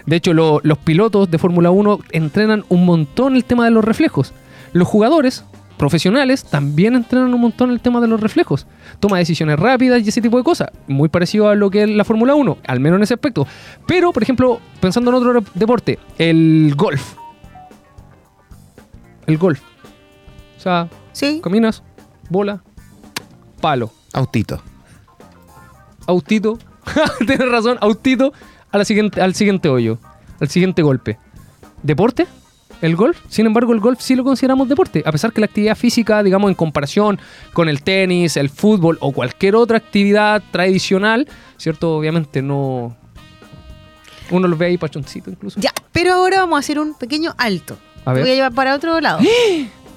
De 0.07 0.17
hecho, 0.17 0.33
lo- 0.35 0.61
los 0.63 0.79
pilotos 0.79 1.31
de 1.31 1.39
Fórmula 1.39 1.71
1 1.71 1.99
entrenan 2.13 2.65
un 2.69 2.85
montón 2.85 3.37
el 3.37 3.45
tema 3.45 3.65
de 3.65 3.71
los 3.71 3.85
reflejos. 3.85 4.33
Los 4.73 4.87
jugadores 4.89 5.45
profesionales 5.79 6.45
también 6.45 6.95
entrenan 6.95 7.33
un 7.35 7.41
montón 7.41 7.71
el 7.71 7.81
tema 7.81 8.01
de 8.01 8.07
los 8.09 8.21
reflejos. 8.21 8.67
Toma 9.01 9.19
decisiones 9.19 9.59
rápidas 9.59 10.03
y 10.05 10.09
ese 10.09 10.21
tipo 10.23 10.37
de 10.37 10.45
cosas. 10.45 10.69
Muy 10.87 11.09
parecido 11.09 11.49
a 11.49 11.55
lo 11.55 11.71
que 11.71 11.83
es 11.85 11.89
la 11.91 12.05
Fórmula 12.05 12.35
1, 12.35 12.59
al 12.67 12.81
menos 12.81 12.99
en 12.99 13.03
ese 13.05 13.15
aspecto. 13.15 13.47
Pero, 13.87 14.13
por 14.13 14.23
ejemplo, 14.23 14.61
pensando 14.81 15.11
en 15.11 15.17
otro 15.17 15.43
deporte, 15.55 15.99
el 16.19 16.75
golf. 16.77 17.15
El 19.27 19.39
golf. 19.39 19.61
O 20.57 20.61
sea, 20.61 20.89
Sí. 21.13 21.41
caminas, 21.43 21.83
bola, 22.29 22.63
palo. 23.61 23.91
Autito. 24.13 24.61
Autito. 26.07 26.59
Tienes 27.27 27.49
razón, 27.51 27.79
autito 27.81 28.33
a 28.75 28.79
la 28.79 28.85
siguiente, 28.85 29.21
al 29.23 29.37
siguiente 29.37 29.69
hoyo, 29.69 29.99
al 30.41 30.49
siguiente 30.49 30.83
golpe. 30.83 31.17
¿Deporte? 31.85 32.27
¿El 32.83 32.97
golf? 32.97 33.21
Sin 33.29 33.47
embargo, 33.47 33.73
el 33.73 33.79
golf 33.79 34.01
sí 34.01 34.17
lo 34.17 34.25
consideramos 34.25 34.69
deporte. 34.69 35.05
A 35.07 35.13
pesar 35.13 35.33
que 35.33 35.41
la 35.41 35.47
actividad 35.47 35.77
física, 35.77 36.25
digamos, 36.25 36.51
en 36.51 36.57
comparación 36.57 37.21
con 37.53 37.69
el 37.69 37.85
tenis, 37.85 38.37
el 38.37 38.51
fútbol 38.51 38.99
o 39.01 39.13
cualquier 39.13 39.55
otra 39.55 39.79
actividad 39.79 40.43
tradicional, 40.51 41.29
¿cierto? 41.57 41.97
Obviamente 41.97 42.43
no. 42.43 42.97
Uno 44.33 44.49
lo 44.49 44.57
ve 44.57 44.67
ahí 44.67 44.77
pachoncito 44.77 45.31
incluso. 45.31 45.61
Ya, 45.61 45.71
pero 45.93 46.15
ahora 46.15 46.41
vamos 46.41 46.57
a 46.57 46.59
hacer 46.59 46.81
un 46.81 46.99
pequeño 46.99 47.33
alto. 47.39 47.79
A 48.05 48.13
ver. 48.13 48.25
voy 48.25 48.33
a 48.33 48.35
llevar 48.35 48.55
para 48.55 48.75
otro 48.75 49.01
lado. 49.01 49.21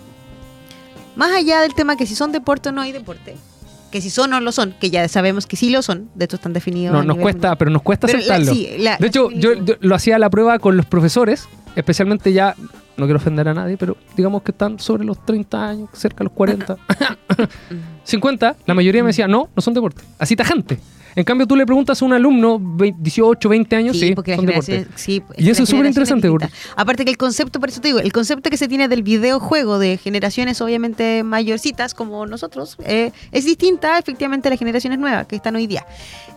Más 1.15 1.31
allá 1.31 1.61
del 1.61 1.73
tema 1.73 1.97
que 1.97 2.05
si 2.05 2.13
son 2.13 2.31
deporte 2.31 2.69
o 2.69 2.71
no 2.71 2.81
hay 2.81 2.91
deporte, 2.91 3.37
que 3.91 4.01
si 4.01 4.09
son 4.09 4.31
o 4.33 4.35
no 4.37 4.41
lo 4.41 4.51
son, 4.51 4.73
que 4.79 4.89
ya 4.89 5.07
sabemos 5.07 5.47
que 5.47 5.55
sí 5.55 5.69
lo 5.69 5.81
son, 5.81 6.09
de 6.15 6.25
hecho 6.25 6.35
están 6.35 6.53
definidos. 6.53 6.93
No, 6.93 6.99
a 6.99 7.03
nos 7.03 7.15
nivel 7.15 7.21
cuesta, 7.23 7.37
mundial. 7.49 7.57
pero 7.57 7.71
nos 7.71 7.81
cuesta 7.81 8.07
Pero 8.07 8.19
la- 8.19 8.35
aceptarlo. 8.35 8.53
sí, 8.53 8.69
la- 8.79 8.97
de 8.97 9.07
hecho, 9.07 9.29
yo, 9.31 9.53
yo 9.53 9.75
lo 9.79 9.95
hacía 9.95 10.19
la 10.19 10.29
prueba 10.29 10.59
con 10.59 10.75
los 10.77 10.85
profesores, 10.85 11.47
especialmente 11.77 12.33
ya, 12.33 12.55
no 12.97 13.05
quiero 13.05 13.17
ofender 13.17 13.47
a 13.47 13.53
nadie, 13.53 13.77
pero 13.77 13.95
digamos 14.15 14.41
que 14.41 14.51
están 14.51 14.79
sobre 14.79 15.05
los 15.05 15.23
30 15.25 15.67
años, 15.69 15.89
cerca 15.93 16.19
de 16.19 16.23
los 16.25 16.33
40, 16.33 16.75
50, 18.03 18.55
la 18.65 18.73
mayoría 18.73 19.03
me 19.03 19.07
decía, 19.09 19.27
no, 19.27 19.49
no 19.55 19.61
son 19.61 19.73
deporte. 19.73 20.01
Así 20.19 20.35
tajante. 20.35 20.79
En 21.15 21.23
cambio, 21.23 21.47
tú 21.47 21.55
le 21.55 21.65
preguntas 21.65 21.99
a 21.99 22.05
un 22.05 22.13
alumno, 22.13 22.59
ve- 22.61 22.93
18, 22.95 23.49
20 23.49 23.75
años, 23.75 23.97
sí, 23.97 24.13
porque 24.13 24.35
son 24.35 24.45
generación, 24.45 24.77
deporte. 24.81 24.99
sí, 25.01 25.19
pues, 25.19 25.39
Y 25.39 25.49
eso 25.49 25.63
es 25.63 25.69
súper 25.69 25.87
interesante. 25.87 26.29
Aparte 26.75 27.05
que 27.05 27.11
el 27.11 27.17
concepto, 27.17 27.59
por 27.59 27.69
eso 27.69 27.81
te 27.81 27.87
digo, 27.87 27.99
el 27.99 28.13
concepto 28.13 28.51
que 28.51 28.57
se 28.57 28.67
tiene 28.67 28.87
del 28.87 29.01
videojuego 29.01 29.79
de 29.79 29.97
generaciones 29.97 30.61
obviamente 30.61 31.23
mayorcitas 31.23 31.95
como 31.95 32.27
nosotros 32.27 32.77
eh, 32.85 33.11
es 33.31 33.45
distinta 33.45 33.97
efectivamente 33.97 34.47
a 34.47 34.51
las 34.51 34.59
generaciones 34.59 34.99
nuevas 34.99 35.25
que 35.25 35.35
están 35.35 35.55
hoy 35.55 35.65
día. 35.65 35.85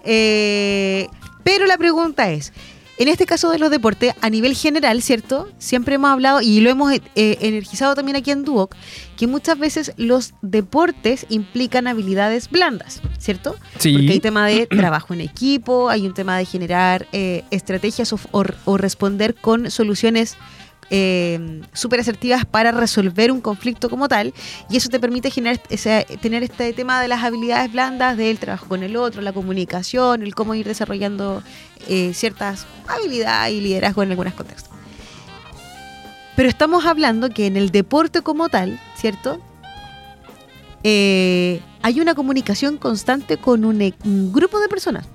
Eh, 0.04 1.08
pero 1.44 1.66
la 1.66 1.76
pregunta 1.76 2.30
es, 2.30 2.52
en 3.00 3.08
este 3.08 3.26
caso 3.26 3.50
de 3.50 3.58
los 3.58 3.70
deportes, 3.70 4.14
a 4.20 4.30
nivel 4.30 4.54
general, 4.54 5.02
¿cierto? 5.02 5.48
Siempre 5.58 5.96
hemos 5.96 6.10
hablado 6.10 6.40
y 6.42 6.60
lo 6.60 6.70
hemos 6.70 6.92
eh, 6.92 7.00
energizado 7.40 7.94
también 7.96 8.14
aquí 8.16 8.30
en 8.30 8.44
Duoc, 8.44 8.76
que 9.16 9.26
muchas 9.26 9.58
veces 9.58 9.92
los 9.96 10.34
deportes 10.42 11.26
implican 11.30 11.86
habilidades 11.88 12.48
blandas, 12.50 13.00
¿cierto? 13.18 13.56
Sí. 13.78 13.92
Porque 13.94 14.12
hay 14.12 14.20
tema 14.20 14.46
de 14.46 14.66
trabajo 14.66 15.14
en 15.14 15.22
equipo, 15.22 15.88
hay 15.88 16.06
un 16.06 16.14
tema 16.14 16.36
de 16.38 16.44
generar 16.44 17.06
eh, 17.12 17.42
estrategias 17.50 18.12
o, 18.12 18.20
o- 18.30 18.44
o 18.66 18.76
responder 18.76 19.34
con 19.34 19.70
soluciones 19.70 20.36
eh, 20.90 21.62
súper 21.72 22.00
asertivas 22.00 22.44
para 22.44 22.72
resolver 22.72 23.32
un 23.32 23.40
conflicto 23.40 23.88
como 23.88 24.08
tal. 24.08 24.34
Y 24.68 24.76
eso 24.76 24.88
te 24.88 25.00
permite 25.00 25.30
generar 25.30 25.58
tener 26.20 26.42
este 26.42 26.72
tema 26.72 27.00
de 27.00 27.08
las 27.08 27.22
habilidades 27.22 27.72
blandas, 27.72 28.16
del 28.16 28.38
trabajo 28.38 28.66
con 28.66 28.82
el 28.82 28.96
otro, 28.96 29.22
la 29.22 29.32
comunicación, 29.32 30.22
el 30.22 30.34
cómo 30.34 30.54
ir 30.54 30.66
desarrollando 30.66 31.42
eh, 31.88 32.12
ciertas 32.14 32.66
habilidades 32.88 33.54
y 33.54 33.60
liderazgo 33.60 34.02
en 34.02 34.10
algunos 34.10 34.34
contextos. 34.34 34.70
Pero 36.36 36.48
estamos 36.48 36.86
hablando 36.86 37.28
que 37.30 37.46
en 37.46 37.56
el 37.56 37.70
deporte 37.70 38.22
como 38.22 38.48
tal, 38.48 38.80
¿cierto? 38.96 39.40
Eh, 40.82 41.60
hay 41.82 42.00
una 42.00 42.14
comunicación 42.14 42.78
constante 42.78 43.36
con 43.36 43.64
un, 43.64 43.82
e- 43.82 43.94
un 44.04 44.32
grupo 44.32 44.58
de 44.60 44.68
personas. 44.68 45.06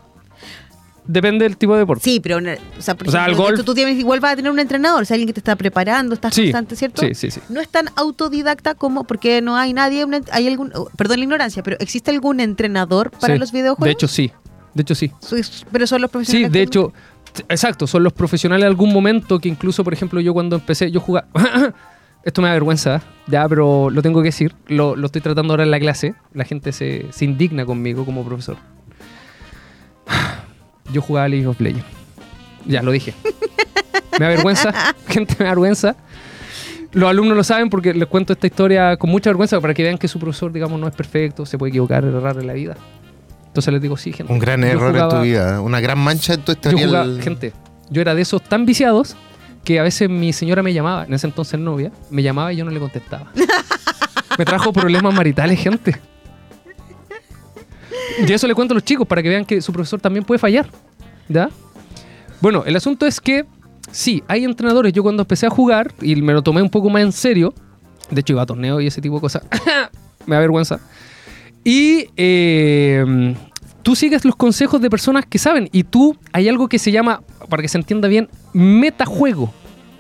Depende 1.08 1.46
del 1.46 1.56
tipo 1.58 1.74
de 1.74 1.80
deporte. 1.80 2.04
Sí, 2.04 2.20
pero 2.20 2.38
o 2.38 2.82
sea, 2.82 2.96
por 2.96 3.08
O 3.08 3.12
sea, 3.12 3.26
ejemplo, 3.26 3.48
el 3.50 3.56
golf- 3.58 3.64
tú, 3.66 3.74
tienes, 3.76 3.98
igual 4.00 4.20
vas 4.20 4.34
a 4.34 4.36
tener 4.36 4.52
un 4.52 4.60
entrenador, 4.60 5.04
o 5.04 5.06
sea, 5.06 5.14
alguien 5.16 5.28
que 5.28 5.34
te 5.34 5.40
está 5.40 5.56
preparando, 5.56 6.16
estás 6.16 6.34
Sí, 6.34 6.44
constante, 6.44 6.76
¿cierto? 6.76 7.02
sí, 7.02 7.14
sí, 7.14 7.30
sí. 7.30 7.40
No 7.50 7.62
es 7.62 7.70
tan 7.70 7.90
autodidacta 7.96 8.74
como 8.74 9.04
porque 9.04 9.42
no 9.42 9.56
hay 9.56 9.74
nadie, 9.74 10.06
hay 10.32 10.48
algún, 10.48 10.72
oh, 10.74 10.90
perdón 10.98 11.20
la 11.20 11.24
ignorancia, 11.26 11.62
pero 11.62 11.78
¿existe 11.80 12.10
algún 12.12 12.40
entrenador 12.40 13.12
para 13.12 13.36
Sí. 13.36 13.40
los 13.40 13.52
videojuegos? 13.52 13.86
De 13.86 13.92
hecho, 13.92 14.08
sí. 14.08 14.32
De 14.74 14.82
hecho, 14.82 14.96
sí. 14.96 15.12
Pero 15.72 15.86
son 15.88 16.02
los 16.02 16.10
Sí, 16.10 16.12
profesionales. 16.14 16.52
de 16.52 16.60
que- 16.60 16.64
hecho, 16.64 16.94
exacto, 17.50 17.86
son 17.88 18.04
los 18.04 18.12
profesionales 18.14 18.64
de 18.64 18.68
algún 18.68 18.92
momento 18.92 19.38
que 19.40 19.48
incluso, 19.48 19.84
por 19.84 19.94
ejemplo, 19.94 20.20
yo 20.22 20.34
cuando 20.34 20.56
empecé, 20.56 20.90
yo 20.92 21.00
jugaba... 21.00 21.28
Esto 22.26 22.42
me 22.42 22.48
da 22.48 22.56
vergüenza, 22.56 23.04
ya, 23.28 23.48
pero 23.48 23.92
lo 23.92 24.02
tengo 24.02 24.20
que 24.24 24.30
decir. 24.30 24.56
Lo, 24.68 24.96
lo 24.96 25.06
estoy 25.06 25.22
tratando 25.22 25.54
ahora 25.54 25.62
en 25.64 25.70
la 25.70 25.80
clase. 25.80 26.16
La 26.34 26.44
gente 26.44 26.72
se, 26.72 27.06
se 27.12 27.24
indigna 27.24 27.68
conmigo 27.68 28.04
como 28.04 28.26
profesor. 28.26 28.58
Yo 30.96 31.02
jugaba 31.02 31.28
League 31.28 31.46
of 31.46 31.60
Legends. 31.60 31.86
Ya, 32.66 32.82
lo 32.82 32.92
dije. 32.94 33.14
Me 34.14 34.20
da 34.20 34.30
vergüenza. 34.30 34.74
Gente, 35.10 35.36
me 35.38 35.44
da 35.44 35.52
vergüenza. 35.52 35.98
Los 36.94 37.10
alumnos 37.10 37.36
lo 37.36 37.44
saben 37.44 37.70
porque 37.70 37.94
les 37.94 38.08
cuento 38.08 38.32
esta 38.32 38.48
historia 38.48 38.96
con 38.96 39.10
mucha 39.10 39.30
vergüenza 39.30 39.60
para 39.60 39.74
que 39.74 39.84
vean 39.84 39.98
que 39.98 40.08
su 40.08 40.20
profesor, 40.20 40.54
digamos, 40.54 40.80
no 40.80 40.88
es 40.88 40.96
perfecto, 40.96 41.46
se 41.46 41.58
puede 41.58 41.72
equivocar, 41.72 42.06
errar 42.06 42.38
en 42.40 42.48
la 42.48 42.54
vida. 42.54 42.78
Entonces 43.48 43.74
les 43.74 43.82
digo, 43.82 43.98
sí, 43.98 44.14
gente. 44.14 44.32
Un 44.32 44.40
gran 44.40 44.64
error 44.64 44.96
en 44.96 45.02
jugaba- 45.02 45.20
tu 45.20 45.26
vida, 45.26 45.60
una 45.60 45.82
gran 45.82 46.00
mancha 46.00 46.36
en 46.36 46.42
tu 46.44 46.54
yo 46.54 46.78
jugaba, 46.78 47.22
gente, 47.22 47.52
yo 47.90 48.02
era 48.02 48.16
de 48.16 48.22
esos 48.22 48.42
tan 48.42 48.66
viciados 48.66 49.18
que 49.66 49.82
a 49.82 49.84
veces 49.84 50.10
mi 50.10 50.32
señora 50.32 50.64
me 50.64 50.72
llamaba, 50.74 51.04
en 51.04 51.14
ese 51.14 51.28
entonces 51.28 51.60
novia, 51.60 51.92
me 52.10 52.24
llamaba 52.24 52.54
y 52.54 52.56
yo 52.56 52.64
no 52.64 52.72
le 52.72 52.80
contestaba. 52.80 53.34
me 54.38 54.46
trajo 54.46 54.72
problemas 54.72 55.14
maritales, 55.14 55.60
gente. 55.60 56.00
Y 58.28 58.32
eso 58.32 58.48
le 58.48 58.56
cuento 58.56 58.74
a 58.74 58.76
los 58.76 58.84
chicos 58.84 59.08
para 59.08 59.22
que 59.22 59.30
vean 59.30 59.46
que 59.46 59.62
su 59.62 59.74
profesor 59.74 60.00
también 60.00 60.26
puede 60.26 60.40
fallar. 60.40 60.68
¿Ya? 61.28 61.50
Bueno, 62.42 62.64
el 62.66 62.76
asunto 62.76 63.06
es 63.06 63.20
que 63.20 63.46
sí, 63.92 64.24
hay 64.28 64.44
entrenadores. 64.44 64.94
Yo 64.94 65.04
cuando 65.04 65.24
empecé 65.24 65.46
a 65.48 65.50
jugar 65.50 65.94
y 66.02 66.16
me 66.18 66.34
lo 66.34 66.42
tomé 66.42 66.62
un 66.62 66.70
poco 66.70 66.90
más 66.90 67.02
en 67.02 67.12
serio, 67.12 67.54
de 68.10 68.22
hecho 68.22 68.34
iba 68.34 68.42
a 68.42 68.46
torneos 68.46 68.82
y 68.82 68.88
ese 68.88 69.02
tipo 69.02 69.16
de 69.16 69.22
cosas, 69.22 69.44
me 70.26 70.36
da 70.36 70.42
vergüenza. 70.42 70.80
Y 71.64 72.10
eh, 72.16 73.36
tú 73.82 73.96
sigues 73.96 74.24
los 74.26 74.36
consejos 74.36 74.82
de 74.82 74.90
personas 74.90 75.26
que 75.26 75.40
saben. 75.40 75.70
Y 75.72 75.84
tú, 75.84 76.18
hay 76.32 76.48
algo 76.48 76.68
que 76.68 76.80
se 76.80 76.92
llama, 76.92 77.22
para 77.50 77.62
que 77.62 77.68
se 77.68 77.78
entienda 77.78 78.08
bien, 78.08 78.30
metajuego. 78.54 79.54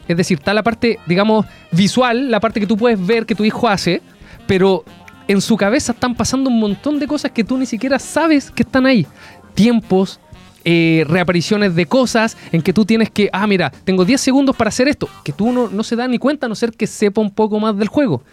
Es 0.07 0.17
decir, 0.17 0.37
está 0.37 0.53
la 0.53 0.63
parte, 0.63 0.99
digamos, 1.07 1.45
visual, 1.71 2.29
la 2.29 2.39
parte 2.39 2.59
que 2.59 2.67
tú 2.67 2.77
puedes 2.77 3.03
ver 3.03 3.25
que 3.25 3.33
tu 3.33 3.43
hijo 3.43 3.67
hace, 3.67 4.01
pero 4.47 4.83
en 5.27 5.41
su 5.41 5.57
cabeza 5.57 5.91
están 5.91 6.15
pasando 6.15 6.49
un 6.49 6.59
montón 6.59 6.99
de 6.99 7.07
cosas 7.07 7.31
que 7.31 7.43
tú 7.43 7.57
ni 7.57 7.65
siquiera 7.65 7.99
sabes 7.99 8.51
que 8.51 8.63
están 8.63 8.85
ahí. 8.85 9.07
Tiempos, 9.53 10.19
eh, 10.63 11.05
reapariciones 11.07 11.75
de 11.75 11.85
cosas 11.85 12.37
en 12.51 12.61
que 12.61 12.73
tú 12.73 12.85
tienes 12.85 13.09
que, 13.09 13.29
ah, 13.31 13.47
mira, 13.47 13.71
tengo 13.83 14.05
10 14.05 14.19
segundos 14.19 14.55
para 14.55 14.69
hacer 14.69 14.87
esto, 14.87 15.07
que 15.23 15.31
tú 15.31 15.51
no, 15.51 15.69
no 15.69 15.83
se 15.83 15.95
da 15.95 16.07
ni 16.07 16.17
cuenta 16.17 16.47
a 16.47 16.49
no 16.49 16.55
ser 16.55 16.71
que 16.71 16.87
sepa 16.87 17.21
un 17.21 17.31
poco 17.31 17.59
más 17.59 17.77
del 17.77 17.87
juego. 17.87 18.23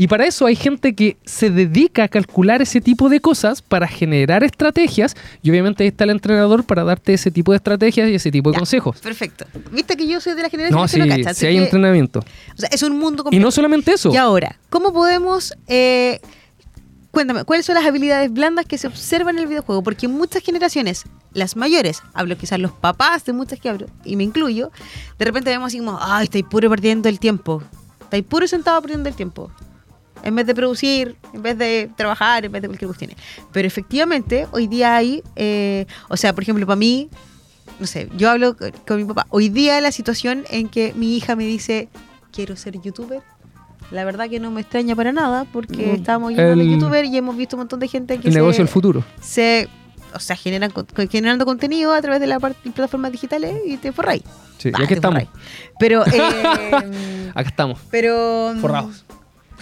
Y 0.00 0.08
para 0.08 0.24
eso 0.24 0.46
hay 0.46 0.56
gente 0.56 0.94
que 0.94 1.18
se 1.26 1.50
dedica 1.50 2.04
a 2.04 2.08
calcular 2.08 2.62
ese 2.62 2.80
tipo 2.80 3.10
de 3.10 3.20
cosas 3.20 3.60
para 3.60 3.86
generar 3.86 4.42
estrategias 4.42 5.14
y 5.42 5.50
obviamente 5.50 5.82
ahí 5.82 5.88
está 5.88 6.04
el 6.04 6.10
entrenador 6.10 6.64
para 6.64 6.84
darte 6.84 7.12
ese 7.12 7.30
tipo 7.30 7.52
de 7.52 7.56
estrategias 7.56 8.08
y 8.08 8.14
ese 8.14 8.30
tipo 8.30 8.48
de 8.48 8.54
Ya, 8.54 8.60
consejos. 8.60 8.98
Perfecto. 9.00 9.44
Viste 9.70 9.98
que 9.98 10.06
yo 10.06 10.18
soy 10.22 10.32
de 10.36 10.40
la 10.42 10.48
generación 10.48 10.78
No, 10.80 10.86
que 10.86 10.88
sí, 10.92 10.98
no 11.00 11.06
cacha, 11.06 11.34
sí 11.34 11.44
hay 11.44 11.56
que- 11.58 11.64
entrenamiento. 11.64 12.20
O 12.20 12.56
sea, 12.56 12.70
es 12.72 12.82
un 12.82 12.98
mundo 12.98 13.20
Y 13.20 13.24
completo. 13.24 13.44
no 13.44 13.50
solamente 13.50 13.92
eso. 13.92 14.10
Y 14.10 14.16
ahora, 14.16 14.58
¿cómo 14.70 14.90
podemos... 14.94 15.52
eh, 15.68 16.18
cuéntame, 17.10 17.44
¿cuáles 17.44 17.66
son 17.66 17.74
las 17.74 17.84
habilidades 17.84 18.32
blandas 18.32 18.64
que 18.64 18.78
se 18.78 18.86
observan 18.86 19.36
en 19.36 19.42
el 19.42 19.48
videojuego? 19.48 19.82
Porque 19.82 20.06
en 20.06 20.12
muchas 20.12 20.42
generaciones, 20.42 21.04
las 21.34 21.56
mayores, 21.56 22.02
hablo 22.14 22.38
quizás 22.38 22.58
los 22.58 22.72
papás 22.72 23.26
de 23.26 23.34
muchas 23.34 23.60
que 23.60 23.68
hablo, 23.68 23.86
y 24.06 24.16
me 24.16 24.24
incluyo, 24.24 24.70
de 25.18 25.24
repente 25.26 25.50
vemos 25.50 25.66
así 25.66 25.78
como, 25.78 25.98
ay, 26.00 26.24
estáis 26.24 26.44
puro 26.46 26.70
perdiendo 26.70 27.10
el 27.10 27.18
tiempo. 27.20 27.62
Estáis 28.00 28.24
puro 28.24 28.48
sentado 28.48 28.80
perdiendo 28.80 29.10
el 29.10 29.14
tiempo. 29.14 29.50
En 30.22 30.34
vez 30.34 30.46
de 30.46 30.54
producir, 30.54 31.16
en 31.32 31.42
vez 31.42 31.56
de 31.56 31.90
trabajar, 31.96 32.44
en 32.44 32.52
vez 32.52 32.62
de 32.62 32.68
cualquier 32.68 32.88
cuestión. 32.88 33.10
Pero 33.52 33.66
efectivamente, 33.66 34.46
hoy 34.52 34.66
día 34.66 34.96
hay, 34.96 35.22
eh, 35.36 35.86
o 36.08 36.16
sea, 36.16 36.32
por 36.34 36.42
ejemplo, 36.42 36.66
para 36.66 36.76
mí, 36.76 37.08
no 37.78 37.86
sé, 37.86 38.08
yo 38.16 38.30
hablo 38.30 38.56
con, 38.56 38.70
con 38.86 38.96
mi 38.98 39.04
papá. 39.04 39.26
Hoy 39.30 39.48
día 39.48 39.80
la 39.80 39.92
situación 39.92 40.44
en 40.50 40.68
que 40.68 40.92
mi 40.94 41.16
hija 41.16 41.36
me 41.36 41.44
dice, 41.44 41.88
quiero 42.32 42.56
ser 42.56 42.80
youtuber. 42.80 43.22
La 43.90 44.04
verdad 44.04 44.28
que 44.28 44.38
no 44.38 44.50
me 44.50 44.60
extraña 44.60 44.94
para 44.94 45.10
nada 45.12 45.46
porque 45.52 45.86
Mm, 45.86 45.94
estamos 45.96 46.30
yendo 46.30 46.42
a 46.42 46.52
el- 46.52 46.70
youtuber 46.70 47.04
y 47.06 47.16
hemos 47.16 47.36
visto 47.36 47.56
un 47.56 47.60
montón 47.62 47.80
de 47.80 47.88
gente 47.88 48.18
que 48.18 48.28
el 48.28 48.32
se, 48.34 48.38
negocio 48.38 48.58
del 48.62 48.68
futuro. 48.68 49.04
se 49.20 49.68
o 50.12 50.18
sea, 50.18 50.34
generan, 50.36 50.72
generando 51.10 51.44
contenido 51.46 51.92
a 51.92 52.00
través 52.02 52.20
de 52.20 52.26
las 52.26 52.40
plataformas 52.40 53.12
digitales 53.12 53.56
y 53.64 53.76
te 53.78 53.92
forráis. 53.92 54.22
Sí, 54.58 54.70
Va, 54.70 54.80
y 54.80 54.84
aquí 54.84 54.94
estamos. 54.94 55.22
forráis. 55.24 55.44
Pero, 55.78 56.04
eh, 56.06 57.30
Acá 57.34 57.48
estamos. 57.48 57.78
pero. 57.90 58.54
Forrados. 58.60 59.04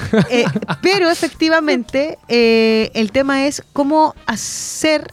eh, 0.30 0.44
pero 0.82 1.11
efectivamente, 1.11 2.18
eh, 2.28 2.90
el 2.94 3.12
tema 3.12 3.46
es 3.46 3.62
cómo 3.72 4.14
hacer. 4.26 5.12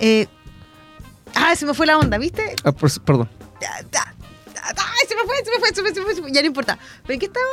eh, 0.00 0.26
ah, 1.34 1.54
se 1.56 1.66
me 1.66 1.74
fue 1.74 1.86
la 1.86 1.98
onda, 1.98 2.18
¿viste? 2.18 2.54
Ah, 2.64 2.72
por- 2.72 3.00
perdón. 3.02 3.28
Ah, 4.62 4.84
se 5.08 5.14
me 5.16 5.22
fue, 5.22 5.36
se 5.44 5.50
me 5.50 5.58
fue, 5.58 5.74
se 5.74 5.82
me 5.82 6.04
fue, 6.04 6.14
se 6.14 6.22
me. 6.22 6.32
Ya 6.32 6.40
no 6.42 6.46
importa. 6.46 6.78
¿Pero 7.02 7.14
en 7.14 7.20
qué 7.20 7.26
estaba? 7.26 7.46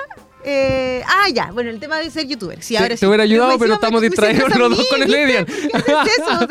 Eh, 0.47 1.01
ah, 1.07 1.27
ya. 1.33 1.51
Bueno, 1.51 1.71
el 1.71 1.79
tema 1.79 1.97
de 1.97 2.11
ser 2.11 2.27
youtuber. 2.27 2.61
Sí, 2.61 2.75
Te- 2.75 2.77
ahora 2.77 2.89
te 2.89 2.97
sí. 2.97 3.05
hubiera 3.07 3.23
ayudado, 3.23 3.57
pero 3.57 3.73
estamos 3.73 3.99
distraídos 4.01 4.55
los 4.55 4.77
dos 4.77 4.87
con 4.89 5.01
el. 5.01 5.13
Edian. 5.15 5.45
Te 5.45 5.93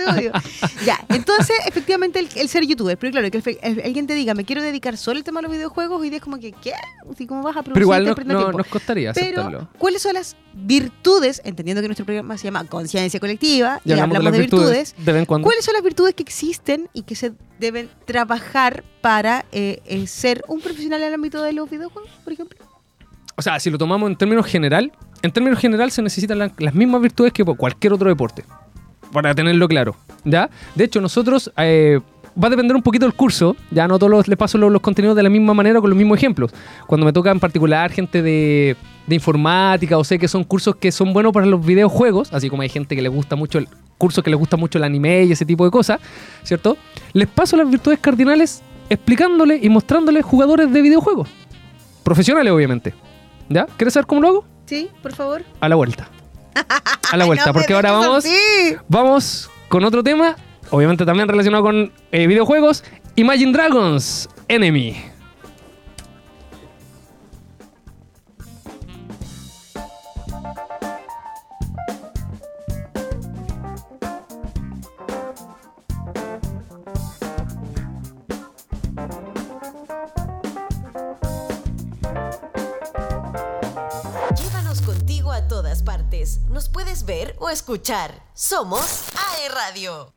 odio. 0.06 0.32
Ya, 0.84 0.98
entonces, 1.08 1.56
efectivamente, 1.66 2.18
el, 2.18 2.28
el 2.34 2.48
ser 2.48 2.64
youtuber. 2.66 2.98
Pero 2.98 3.12
claro, 3.12 3.30
que 3.30 3.38
el- 3.38 3.58
el- 3.78 3.84
alguien 3.84 4.06
te 4.06 4.14
diga, 4.14 4.34
me 4.34 4.44
quiero 4.44 4.62
dedicar 4.62 4.96
solo 4.96 5.18
al 5.18 5.24
tema 5.24 5.38
de 5.40 5.44
los 5.44 5.52
videojuegos, 5.52 6.02
día 6.02 6.16
es 6.16 6.22
como 6.22 6.38
que, 6.40 6.52
¿qué? 6.52 6.72
Así, 7.10 7.26
¿Cómo 7.26 7.42
vas 7.42 7.56
a 7.56 7.62
producir? 7.62 7.74
Pero 7.74 7.84
igual 7.84 8.14
Te 8.14 8.24
no, 8.24 8.52
nos 8.52 8.66
costaría 8.66 9.12
Pero. 9.12 9.68
¿cuáles 9.78 10.02
son 10.02 10.14
las 10.14 10.36
virtudes? 10.54 11.40
Entendiendo 11.44 11.80
que 11.82 11.88
nuestro 11.88 12.04
programa 12.04 12.36
se 12.36 12.44
llama 12.44 12.64
Conciencia 12.66 13.20
Colectiva 13.20 13.80
y, 13.84 13.90
Y 13.90 13.92
hablamos, 13.92 14.18
de 14.18 14.24
las 14.24 14.38
virtudes, 14.38 14.94
de. 14.98 15.26
¿Cuáles 15.26 15.64
son 15.64 15.74
las 15.74 15.82
virtudes 15.82 16.14
que 16.14 16.22
existen 16.22 16.88
y 16.92 17.02
que 17.02 17.14
se 17.14 17.32
deben 17.58 17.88
trabajar 18.04 18.82
para 19.00 19.44
eh, 19.52 20.04
ser 20.08 20.42
un 20.48 20.60
profesional 20.60 20.93
el 21.02 21.14
ámbito 21.14 21.42
de 21.42 21.52
los 21.52 21.68
videojuegos, 21.70 22.10
por 22.22 22.32
ejemplo? 22.32 22.58
O 23.36 23.42
sea, 23.42 23.58
si 23.58 23.70
lo 23.70 23.78
tomamos 23.78 24.08
en 24.10 24.16
términos 24.16 24.46
general, 24.46 24.92
en 25.22 25.32
términos 25.32 25.58
general 25.58 25.90
se 25.90 26.02
necesitan 26.02 26.38
la- 26.38 26.52
las 26.58 26.74
mismas 26.74 27.00
virtudes 27.02 27.32
que 27.32 27.44
cualquier 27.44 27.92
otro 27.92 28.08
deporte. 28.08 28.44
Para 29.12 29.34
tenerlo 29.34 29.66
claro. 29.68 29.96
¿Ya? 30.24 30.50
De 30.74 30.84
hecho, 30.84 31.00
nosotros. 31.00 31.50
eh, 31.56 32.00
va 32.42 32.48
a 32.48 32.50
depender 32.50 32.74
un 32.74 32.82
poquito 32.82 33.06
del 33.06 33.14
curso. 33.14 33.54
Ya 33.70 33.86
no 33.86 33.96
todos 33.96 34.26
les 34.26 34.36
paso 34.36 34.58
los, 34.58 34.80
contenidos 34.80 35.16
de 35.16 35.22
la 35.22 35.30
misma 35.30 35.54
manera 35.54 35.80
con 35.80 35.88
los 35.88 35.96
mismos 35.96 36.18
ejemplos. 36.18 36.52
Cuando 36.88 37.06
me 37.06 37.12
toca 37.12 37.30
en 37.30 37.38
particular 37.38 37.92
gente 37.92 38.22
de, 38.22 38.76
de 39.06 39.14
informática 39.14 39.96
o 39.98 40.02
sé 40.02 40.18
que 40.18 40.26
son 40.26 40.42
cursos 40.42 40.74
que 40.76 40.90
son 40.90 41.12
buenos 41.12 41.32
para 41.32 41.46
los 41.46 41.64
videojuegos, 41.64 42.32
así 42.32 42.50
como 42.50 42.62
hay 42.62 42.68
gente 42.68 42.96
que 42.96 43.02
le 43.02 43.08
gusta 43.08 43.36
mucho 43.36 43.58
el 43.58 43.68
curso 43.98 44.20
que 44.22 44.30
le 44.30 44.36
gusta 44.36 44.56
mucho 44.56 44.78
el 44.78 44.84
anime 44.84 45.22
y 45.24 45.32
ese 45.32 45.46
tipo 45.46 45.64
de 45.64 45.70
cosas, 45.70 46.00
¿cierto? 46.42 46.76
Les 47.12 47.28
paso 47.28 47.56
las 47.56 47.70
virtudes 47.70 48.00
cardinales 48.00 48.62
explicándole 48.88 49.58
y 49.62 49.68
mostrándoles 49.68 50.24
jugadores 50.24 50.72
de 50.72 50.82
videojuegos. 50.82 51.28
Profesionales, 52.02 52.52
obviamente. 52.52 52.94
¿Ya? 53.48 53.66
¿Quieres 53.76 53.94
saber 53.94 54.06
cómo 54.06 54.20
lo 54.20 54.28
hago? 54.28 54.44
Sí, 54.66 54.88
por 55.02 55.14
favor. 55.14 55.42
A 55.60 55.68
la 55.68 55.76
vuelta. 55.76 56.08
A 57.12 57.16
la 57.16 57.24
vuelta, 57.26 57.46
No 57.46 57.52
porque 57.52 57.74
ahora 57.74 57.92
vamos, 57.92 58.24
así. 58.24 58.76
vamos 58.88 59.50
con 59.68 59.84
otro 59.84 60.02
tema, 60.02 60.36
obviamente 60.70 61.04
también 61.04 61.28
relacionado 61.28 61.62
con 61.64 61.92
eh, 62.12 62.26
videojuegos, 62.26 62.84
Imagine 63.16 63.52
Dragons, 63.52 64.28
Enemy. 64.48 64.96
Nos 86.48 86.68
puedes 86.68 87.04
ver 87.04 87.34
o 87.38 87.48
escuchar. 87.48 88.22
Somos 88.34 89.08
AE 89.14 89.48
Radio. 89.48 90.12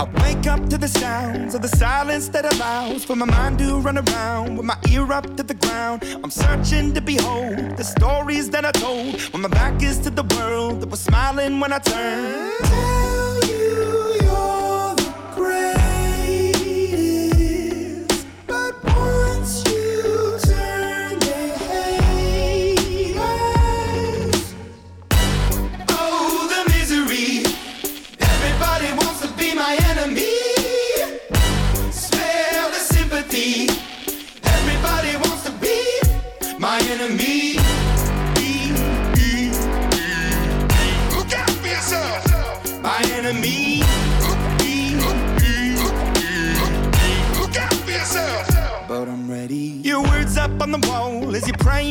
I 0.00 0.04
wake 0.22 0.46
up 0.46 0.68
to 0.68 0.78
the 0.78 0.86
sounds 0.88 1.54
of 1.54 1.62
the 1.62 1.68
silence 1.68 2.28
that 2.28 2.44
allows 2.54 3.04
for 3.04 3.16
my 3.16 3.26
mind 3.26 3.58
to 3.58 3.80
run 3.80 3.98
around 3.98 4.56
with 4.56 4.66
my 4.66 4.76
ear 4.90 5.12
up 5.12 5.36
to 5.36 5.42
the 5.42 5.54
ground. 5.54 6.04
I'm 6.22 6.30
searching 6.30 6.92
to 6.94 7.00
behold 7.00 7.76
the 7.76 7.84
stories 7.84 8.50
that 8.50 8.64
I 8.64 8.72
told 8.72 9.20
when 9.32 9.42
my 9.42 9.48
back 9.48 9.82
is 9.82 9.98
to 10.00 10.10
the 10.10 10.24
world 10.36 10.80
that 10.80 10.88
was 10.88 11.00
smiling 11.00 11.60
when 11.60 11.72
I 11.72 11.78
turned. 11.78 13.57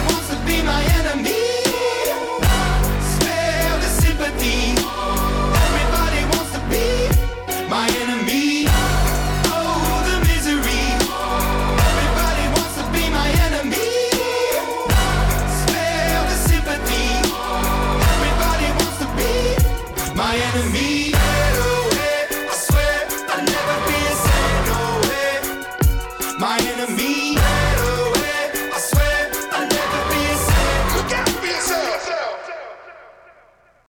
my 0.63 0.83
enemy. 0.99 1.20